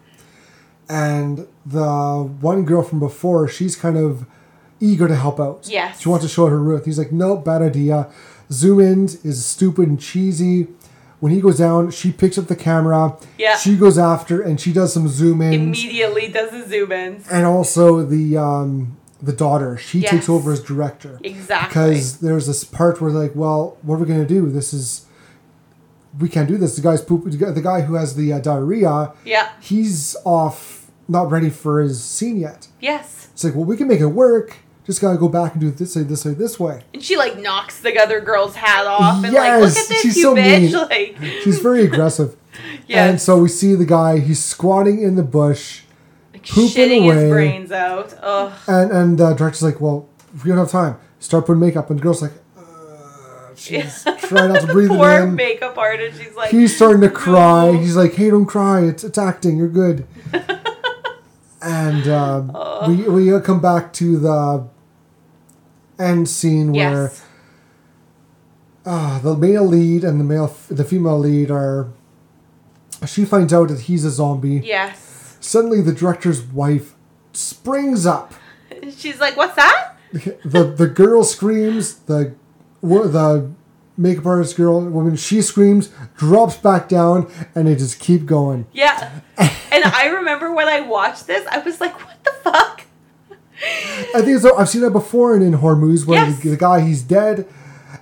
[0.90, 1.88] and the
[2.42, 4.26] one girl from before, she's kind of
[4.80, 5.68] eager to help out.
[5.70, 6.02] Yes.
[6.02, 6.86] she wants to show her Ruth.
[6.86, 8.10] He's like, no, bad idea.
[8.52, 10.68] Zoom in is stupid and cheesy.
[11.20, 13.16] When he goes down, she picks up the camera.
[13.38, 13.56] Yeah.
[13.56, 15.54] She goes after and she does some zoom in.
[15.54, 17.24] immediately does the zoom in.
[17.32, 20.12] And also the um, the daughter, she Yes.
[20.12, 21.20] takes over as director.
[21.24, 21.70] Exactly.
[21.70, 24.50] Because there's this part where like, well, what are we gonna do?
[24.50, 25.06] This is
[26.20, 26.76] we can't do this.
[26.76, 27.24] The guy's poop.
[27.26, 29.50] The guy who has the uh, diarrhea, Yeah.
[29.62, 32.68] he's off, not ready for his scene yet.
[32.82, 33.30] Yes.
[33.34, 34.58] It's like, well, we can make it work.
[34.86, 36.84] Just gotta go back and do it this way, this way, this way.
[36.94, 40.02] And she like knocks the other girl's hat off and like, Yes, look at this,
[40.02, 40.62] she's you so bitch.
[40.62, 40.74] mean.
[41.24, 42.36] Like, She's very aggressive.
[42.88, 43.10] Yes.
[43.10, 44.20] And so we see the guy.
[44.20, 45.82] He's squatting in the bush.
[46.34, 47.16] like pooping shitting away.
[47.16, 48.14] his brains out.
[48.22, 48.54] Ugh.
[48.68, 50.08] And and the director's like, well,
[50.44, 50.98] we don't have time.
[51.20, 51.90] Start putting makeup.
[51.90, 55.34] And the girl's like, uh, she's trying not to breathe it Poor in.
[55.34, 56.22] makeup artist.
[56.22, 57.72] She's like, He's starting to cry.
[57.76, 58.82] He's like, hey, don't cry.
[58.84, 59.58] It's, it's acting.
[59.58, 60.06] You're good.
[61.62, 62.52] and um,
[62.88, 64.68] we we come back to the
[66.04, 67.26] end scene where yes.
[68.86, 71.90] uh, the male lead and the male the female lead are.
[73.08, 74.62] She finds out that he's a zombie.
[74.64, 75.38] Yes.
[75.42, 76.96] Suddenly, the director's wife
[77.34, 78.34] springs up.
[78.96, 79.98] She's like, what's that?
[80.12, 81.96] the the girl screams.
[81.96, 82.36] The
[82.82, 83.52] the
[83.98, 88.66] makeup artist girl woman she screams, drops back down, and they just keep going.
[88.74, 89.20] Yeah.
[89.38, 92.73] and I remember when I watched this, I was like, what the fuck?
[94.16, 94.56] I think so.
[94.58, 96.40] I've seen that before in, in horror movies where Yes.
[96.42, 97.48] the, the guy he's dead.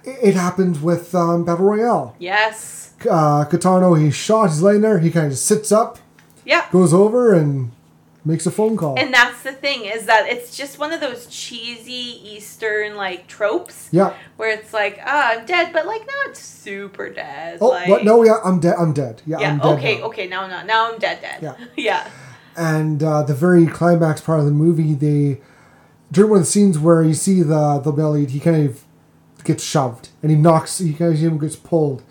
[0.03, 2.16] It, it happened with um, Battle Royale.
[2.20, 2.93] Yes.
[3.01, 4.49] Uh, Kitano, he's shot.
[4.49, 4.99] He's laying there.
[4.99, 5.99] He kind of just sits up,
[6.45, 6.66] Yeah.
[6.72, 7.72] goes over, and
[8.24, 8.97] makes a phone call.
[8.99, 13.89] And that's the thing is that it's just one of those cheesy Eastern like tropes
[13.91, 14.14] yeah.
[14.38, 17.57] where it's like, ah, I'm dead, but like not super dead.
[17.62, 18.03] Oh, like, what?
[18.05, 18.76] No, yeah, I'm dead.
[18.78, 19.22] I'm dead.
[19.26, 19.51] Yeah, Yeah.
[19.51, 19.78] I'm dead.
[19.80, 19.97] okay.
[19.99, 20.05] now.
[20.05, 20.28] Okay.
[20.28, 20.66] Now I'm not.
[20.68, 21.20] Now I'm dead.
[21.22, 21.41] Dead.
[21.41, 21.55] Yeah.
[21.78, 22.09] yeah.
[22.55, 25.41] and uh, the very climax part of the movie, they
[26.12, 28.84] during one of the scenes where you see the the belly, he kind of
[29.43, 30.78] gets shoved and he knocks.
[30.80, 32.03] He kind of him gets pulled,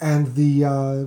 [0.00, 1.06] and the uh,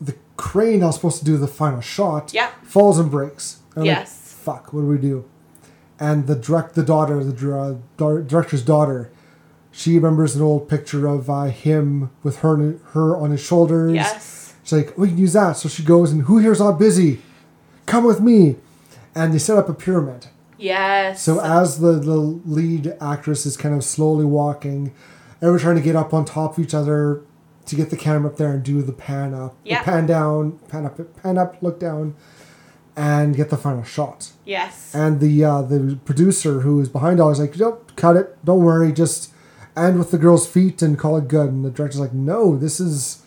[0.00, 2.50] the crane that was supposed to do the final shot, Yeah.
[2.62, 3.58] falls and breaks.
[3.74, 4.20] And I'm like, Yes.
[4.44, 4.72] Fuck.
[4.72, 5.24] What do we do?
[5.98, 9.10] And the direct the daughter, the dar- director's daughter.
[9.72, 13.94] She remembers an old picture of uh, him with her her on his shoulders.
[13.94, 14.54] Yes.
[14.62, 15.56] She's like, we can use that.
[15.56, 17.20] So she goes, and who here's not busy?
[17.86, 18.56] Come with me.
[19.14, 20.26] And they set up a pyramid.
[20.58, 21.22] Yes.
[21.22, 24.94] So as the, the lead actress is kind of slowly walking,
[25.36, 27.22] everyone's trying to get up on top of each other
[27.66, 30.84] to get the camera up there and do the pan up, the pan down, pan
[30.86, 32.14] up, pan up, look down,
[32.96, 34.32] and get the final shot.
[34.44, 34.94] yes.
[34.94, 38.62] And the uh, the producer who is behind all is like, "Don't cut it, don't
[38.62, 39.32] worry, just
[39.76, 41.48] end with the girl's feet and call it good.
[41.50, 43.22] And the director's like, no, this is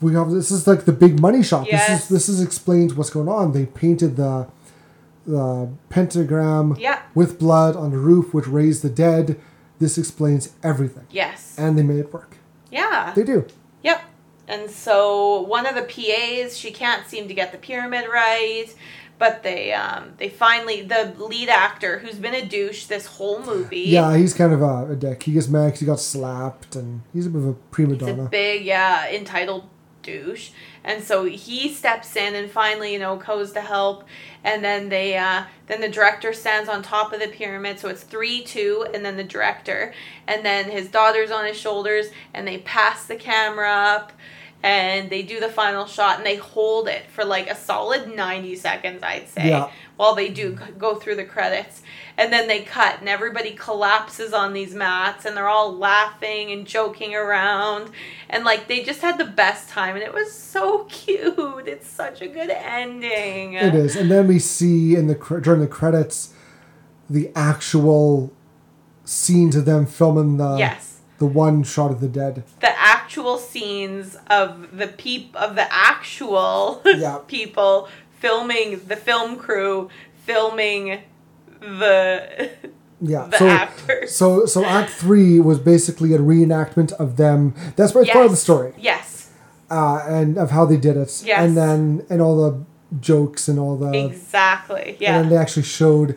[0.00, 1.66] we have this is like the big money shot.
[1.66, 1.88] Yes.
[1.88, 3.52] This is this is explains what's going on.
[3.52, 4.48] They painted the
[5.26, 7.02] the pentagram Yeah.
[7.14, 9.40] with blood on the roof, which raised the dead.
[9.78, 11.54] This explains everything, yes.
[11.58, 12.36] and they made it work.
[12.70, 13.12] yeah.
[13.14, 13.46] They do.
[13.82, 14.02] Yep.
[14.48, 18.68] And so one of the PAs, she can't seem to get the pyramid right,
[19.18, 23.80] but they um they finally the lead actor who's been a douche this whole movie.
[23.80, 25.22] Yeah, he's kind of a, a dick.
[25.24, 28.02] He gets mad 'cause he got slapped, and he's a bit of a prima He's
[28.02, 28.28] a donna.
[28.30, 29.64] big, yeah, entitled
[30.02, 30.50] douche.
[30.86, 34.04] And so he steps in and finally, you know, goes to help.
[34.44, 37.80] And then they, uh, then the director stands on top of the pyramid.
[37.80, 39.92] So it's three, two, and then the director.
[40.28, 44.12] And then his daughter's on his shoulders and they pass the camera up
[44.66, 48.56] and they do the final shot and they hold it for like a solid 90
[48.56, 49.70] seconds, I'd say, Yeah.
[49.96, 51.82] while they do go through the credits.
[52.18, 56.66] And then they cut and everybody collapses on these mats and they're all laughing and
[56.66, 57.90] joking around.
[58.28, 61.68] And like they just had the best time and it was so cute.
[61.68, 63.52] It's such a good ending.
[63.52, 66.32] It is, and then we see in the during the credits
[67.08, 68.32] the actual
[69.04, 70.85] scenes of them filming the Yes.
[71.18, 72.44] The one shot of the dead.
[72.60, 77.18] the actual scenes of the peep of the actual Yeah.
[77.26, 77.88] people
[78.20, 79.88] filming the film crew
[80.24, 81.02] filming
[81.60, 82.50] the
[83.00, 84.16] Yeah, The so actors.
[84.16, 87.54] so so Act Three was basically a reenactment of them.
[87.76, 89.30] That's part part of the story, Yes.
[89.70, 91.22] uh, and of how they did it.
[91.24, 91.38] Yes.
[91.42, 92.64] and then and all the
[93.00, 94.92] jokes and all the Exactly.
[94.92, 95.20] and Yeah.
[95.20, 96.16] then they actually showed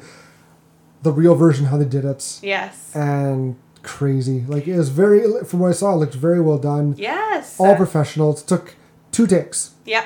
[1.04, 2.95] the real version how they did it, yes.
[2.95, 4.44] and crazy.
[4.48, 6.96] Like it was very from what I saw, it looked very well done.
[6.98, 7.60] yes.
[7.60, 8.42] All professionals.
[8.44, 8.76] It took
[9.12, 9.72] two takes.
[9.86, 10.06] yeah.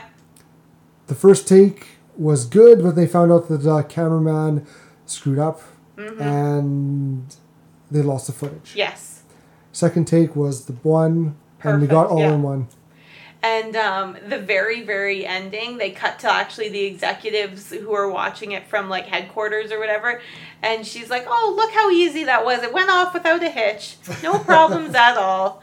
[1.07, 4.65] The first take was good, but they found out that the cameraman
[5.05, 5.61] screwed up
[5.97, 6.21] Mm-hmm.
[6.23, 7.35] and
[7.91, 8.73] they lost the footage.
[8.75, 9.21] Yes.
[9.71, 12.33] Second take was the one, and they got all yeah.
[12.33, 12.67] in one.
[13.43, 18.53] And um, the very, very ending, they cut to actually the executives who are watching
[18.53, 20.21] it from like headquarters or whatever.
[20.61, 22.63] And she's like, oh, look how easy that was.
[22.63, 23.97] It went off without a hitch.
[24.23, 25.61] No problems at all.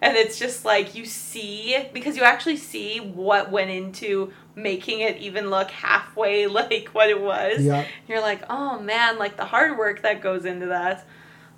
[0.00, 5.18] And it's just like you see, because you actually see what went into making it
[5.18, 7.60] even look halfway like what it was.
[7.60, 7.84] Yeah.
[8.08, 11.06] You're like, oh man, like the hard work that goes into that.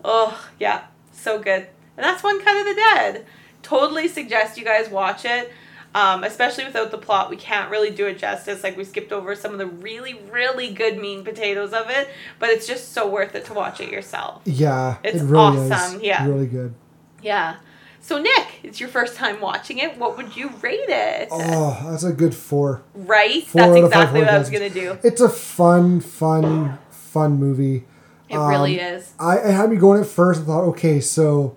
[0.05, 1.69] Oh, yeah, so good.
[1.97, 3.27] And that's One Cut of the Dead.
[3.71, 5.51] Totally suggest you guys watch it.
[5.95, 8.63] Um, especially without the plot, we can't really do it justice.
[8.63, 12.09] Like we skipped over some of the really, really good mean potatoes of it,
[12.39, 14.43] but it's just so worth it to watch it yourself.
[14.45, 16.03] Yeah, It's it really awesome, is.
[16.03, 16.27] yeah.
[16.27, 16.75] really good.
[17.23, 17.57] Yeah.
[18.01, 19.99] So Nick, it's your first time watching it.
[19.99, 21.29] What would you rate it?
[21.31, 22.83] Oh, that's a good four.
[22.95, 23.45] right?
[23.45, 24.99] Four That's out of five exactly what I was gonna do.
[25.03, 27.85] It's a fun, fun, fun movie.
[28.29, 29.13] It really Um, is.
[29.19, 30.43] I, I had me going at first.
[30.43, 31.57] I thought, okay, so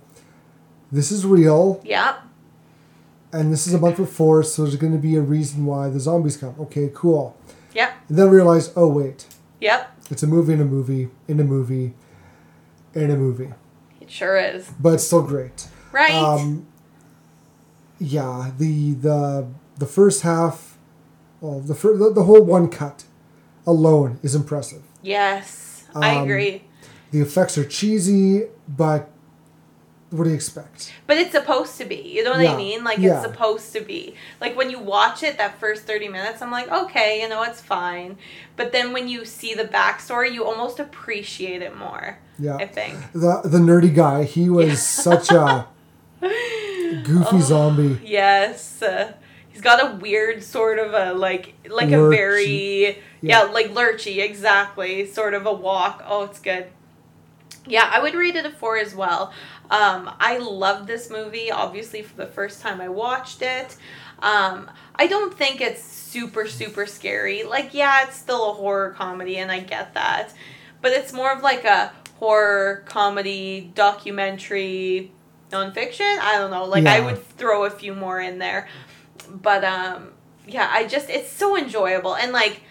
[0.94, 2.16] this is real, Yep.
[3.34, 6.00] and this is a month before, so there's going to be a reason why the
[6.00, 6.56] zombies come.
[6.60, 7.36] Okay, cool.
[7.74, 7.92] Yep.
[8.10, 9.26] And then realize, oh wait,
[9.60, 9.92] Yep.
[10.12, 11.94] it's a movie in a movie in a movie
[12.94, 13.52] in a movie,
[14.00, 14.70] It sure is.
[14.80, 15.68] but it's still great.
[15.92, 16.14] Right.
[16.14, 16.68] Um,
[18.00, 20.78] yeah, the the the first half,
[21.42, 23.06] well, the fir- the, the whole one cut
[23.66, 24.84] alone is impressive.
[25.02, 25.62] yes.
[25.96, 26.64] I um, agree.
[27.12, 29.10] The effects are cheesy, but
[30.16, 30.94] what do you expect?
[31.08, 31.96] But it's supposed to be.
[32.16, 32.54] You know what Yeah.
[32.54, 32.84] I mean?
[32.84, 33.16] Like Yeah.
[33.22, 34.16] it's supposed to be.
[34.40, 37.62] Like when you watch it, that first thirty minutes, I'm like, okay, you know, it's
[37.62, 38.18] fine.
[38.56, 42.20] But then when you see the backstory, you almost appreciate it more.
[42.40, 42.56] Yeah.
[42.58, 42.96] I think.
[43.14, 45.68] The the nerdy guy, he was such a
[46.22, 47.40] goofy Oh.
[47.42, 48.00] zombie.
[48.04, 48.82] Yes.
[48.82, 49.14] Uh,
[49.50, 52.94] he's got a weird sort of a like like a very yeah.
[53.22, 53.42] Yeah.
[53.44, 56.04] like lurchy exactly sort of a walk.
[56.08, 56.68] Oh, it's good.
[57.66, 59.34] Yeah, I would rate it a four as well.
[59.72, 61.52] Um, I loved this movie.
[61.52, 63.78] Obviously, for the first time I watched it.
[64.20, 67.44] Um, I don't think it's super super scary.
[67.44, 70.34] Like, yeah, it's still a horror comedy, and I get that,
[70.82, 75.12] but it's more of like a horror comedy documentary
[75.52, 76.20] nonfiction.
[76.20, 76.66] I don't know.
[76.66, 78.68] Like, I would throw a few more in there,
[79.30, 80.12] but um,
[80.48, 82.62] yeah, I just it's so enjoyable and like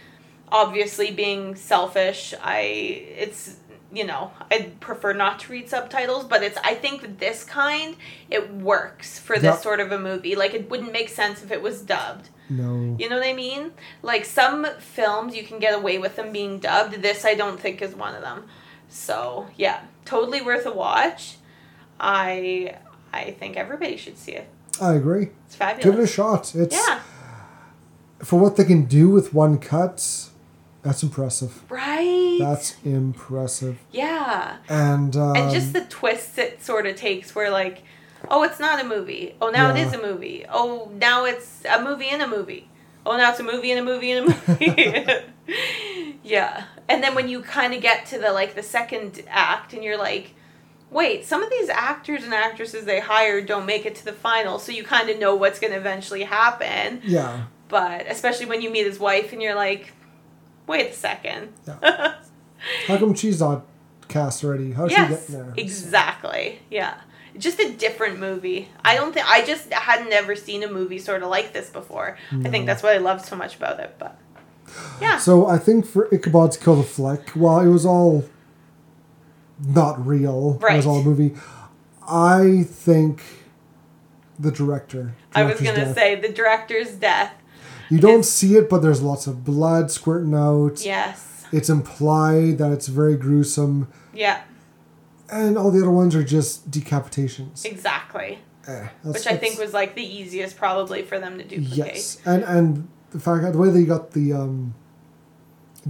[0.48, 3.56] obviously being selfish, I it's
[3.92, 7.96] you know I'd prefer not to read subtitles, but it's I think this kind
[8.30, 9.56] it works for this Yeah.
[9.58, 10.34] sort of a movie.
[10.34, 12.30] Like it wouldn't make sense if it was dubbed.
[12.48, 12.96] No.
[12.98, 13.72] You know what I mean?
[14.02, 17.02] Like some films you can get away with them being dubbed.
[17.02, 18.44] This I don't think is one of them.
[18.88, 21.36] So yeah, totally worth a watch.
[22.00, 22.76] I
[23.12, 24.48] I think everybody should see it.
[24.80, 25.28] I agree.
[25.46, 25.84] It's fabulous.
[25.84, 26.54] Give it a shot.
[26.54, 27.00] It's Yeah.
[28.22, 30.28] for what they can do with one cut.
[30.82, 31.62] That's impressive.
[31.70, 32.38] Right.
[32.40, 33.78] That's impressive.
[33.92, 34.56] yeah.
[34.68, 37.82] And um, and just the twists it sort of takes where like
[38.30, 39.86] oh it's not a movie oh now it Yeah.
[39.86, 42.68] is a movie oh now it's a movie in a movie
[43.04, 45.06] oh now it's a movie in a movie in a movie
[46.22, 49.82] yeah and then when you kind of get to the like the second act and
[49.82, 50.34] you're like
[50.90, 54.58] wait some of these actors and actresses they hired don't make it to the final
[54.58, 58.70] so you kind of know what's going to eventually happen yeah, but especially when you
[58.70, 59.92] meet his wife and you're like
[60.66, 62.14] wait a second Yeah.
[62.86, 63.64] how come she's not
[64.08, 64.72] cast already?
[64.72, 65.54] How's she yes, getting there?
[65.56, 66.60] exactly.
[66.70, 67.00] Yeah,
[67.36, 68.68] just a different movie.
[68.84, 72.16] I don't think I just had never seen a movie sort of like this before.
[72.30, 72.66] I think mm.
[72.66, 73.96] that's what I loved so much about it.
[73.98, 74.18] But
[75.00, 78.24] yeah, So I think for Ichabod's Kill the Flick, while it was all
[79.64, 81.34] not real, it was all a movie.
[82.08, 83.22] I think
[84.38, 85.14] the director.
[85.34, 85.94] I was gonna death.
[85.94, 87.34] say the director's death.
[87.92, 90.84] You don't is- see it, but there's lots of blood squirting out.
[90.84, 91.44] Yes.
[91.52, 94.40] It's implied that it's very gruesome, Yeah.
[95.30, 97.64] and all the other ones are just decapitations.
[97.64, 98.38] Exactly.
[98.66, 101.76] Eh, Which I think was like the easiest probably for them to duplicate.
[101.94, 104.74] yes, and and the fact the way they got the um,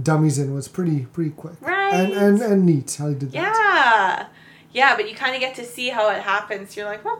[0.01, 1.93] dummies in was pretty pretty quick, Right.
[1.93, 3.35] And and and neat how they did that.
[3.35, 4.25] Yeah.
[4.71, 6.75] Yeah, but you kind of get to see how it happens.
[6.75, 7.19] You're like, oh,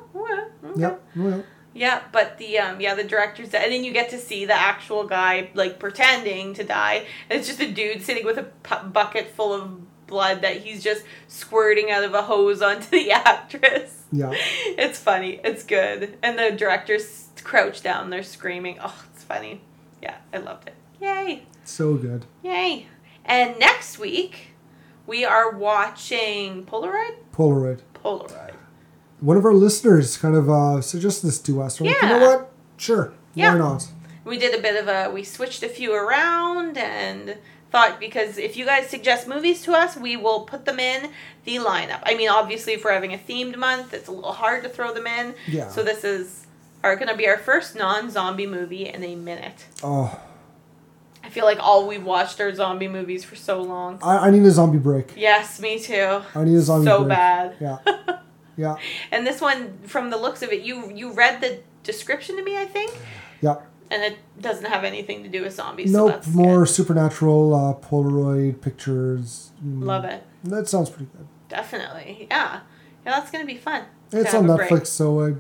[0.65, 0.81] okay.
[0.81, 1.03] Yep.
[1.15, 1.43] Well,
[1.75, 4.53] Yeah, but the um yeah the director's dead, and then you get to see the
[4.53, 8.87] actual guy like pretending to die, and it's just a dude sitting with a pu-
[8.89, 14.03] bucket full of blood that he's just squirting out of a hose onto the actress.
[14.11, 14.31] yeah.
[14.77, 15.39] It's funny.
[15.43, 18.09] It's good, and the director's crouched down.
[18.11, 18.77] They're screaming.
[18.81, 19.61] Oh, it's funny.
[20.01, 20.75] Yeah, I loved it.
[21.01, 21.43] Yay!
[21.63, 22.25] So good.
[22.43, 22.87] Yay!
[23.25, 24.49] And next week
[25.07, 27.15] we are watching Polaroid.
[27.33, 27.79] Polaroid.
[27.95, 28.42] Polaroid.
[29.23, 31.79] One of our listeners kind of uh, suggested this to us.
[31.79, 32.51] We're like, you know what?
[32.77, 33.13] Sure.
[33.35, 33.53] Yeah.
[33.53, 33.87] Why not?
[34.25, 37.37] we did a bit of a we switched a few around and
[37.71, 41.09] thought because if you guys suggest movies to us we will put them in
[41.43, 44.63] the lineup i mean obviously if we're having a themed month it's a little hard
[44.63, 45.67] to throw them in Yeah.
[45.67, 46.45] so this is
[46.83, 50.17] are going to be our first non-zombie movie in a minute Oh,
[51.21, 54.43] i feel like all we've watched are zombie movies for so long I, I need
[54.43, 55.15] a zombie break.
[55.17, 57.09] yes me too I need a zombie so break.
[57.09, 57.77] bad Yeah.
[58.57, 58.75] Yeah.
[59.11, 62.57] and this one from the looks of it you you read the description to me
[62.57, 62.91] i think
[63.41, 63.57] Yeah.
[63.91, 66.11] and it doesn't have anything to do with zombies so Nope.
[66.11, 66.69] that's More good.
[66.69, 69.51] supernatural uh, Polaroid pictures.
[69.65, 71.27] Mm, love it That sounds pretty good.
[71.49, 72.27] Definitely.
[72.31, 72.61] Yeah.
[73.05, 73.83] Yeah, that's going to be fun.
[74.11, 74.85] It's on Netflix, break.
[74.85, 75.35] so I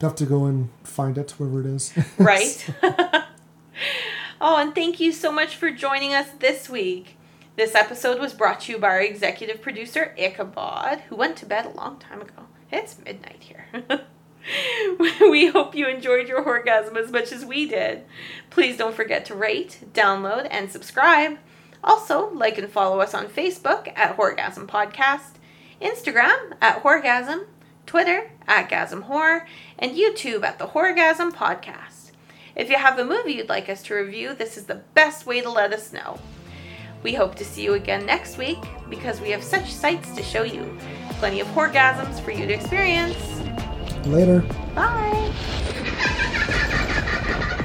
[0.00, 1.92] have to go and find it wherever it is.
[2.18, 2.66] Right?
[4.40, 7.16] oh, and thank you so much for joining us this week.
[7.56, 11.66] This episode was brought to you by our executive producer, Ichabod, who went to bed
[11.66, 12.46] a long time ago.
[12.72, 13.66] It's midnight here.
[15.20, 18.04] we hope you enjoyed your orgasm as much as we did.
[18.48, 21.38] Please don't forget to rate, download, and subscribe.
[21.84, 25.34] Also, like and follow us on Facebook at Horgasm Podcast,
[25.82, 27.44] Instagram at Horgasm,
[27.84, 29.46] Twitter at Gasm Horror,
[29.78, 32.12] and YouTube at the Horgasm Podcast.
[32.56, 35.40] If you have a movie you'd like us to review, this is the best way
[35.40, 36.18] to let us know.
[37.02, 38.58] We hope to see you again next week
[38.88, 40.78] because we have such sights to show you
[41.22, 43.16] plenty of orgasms for you to experience.
[44.06, 44.40] Later.
[44.74, 45.30] Bye.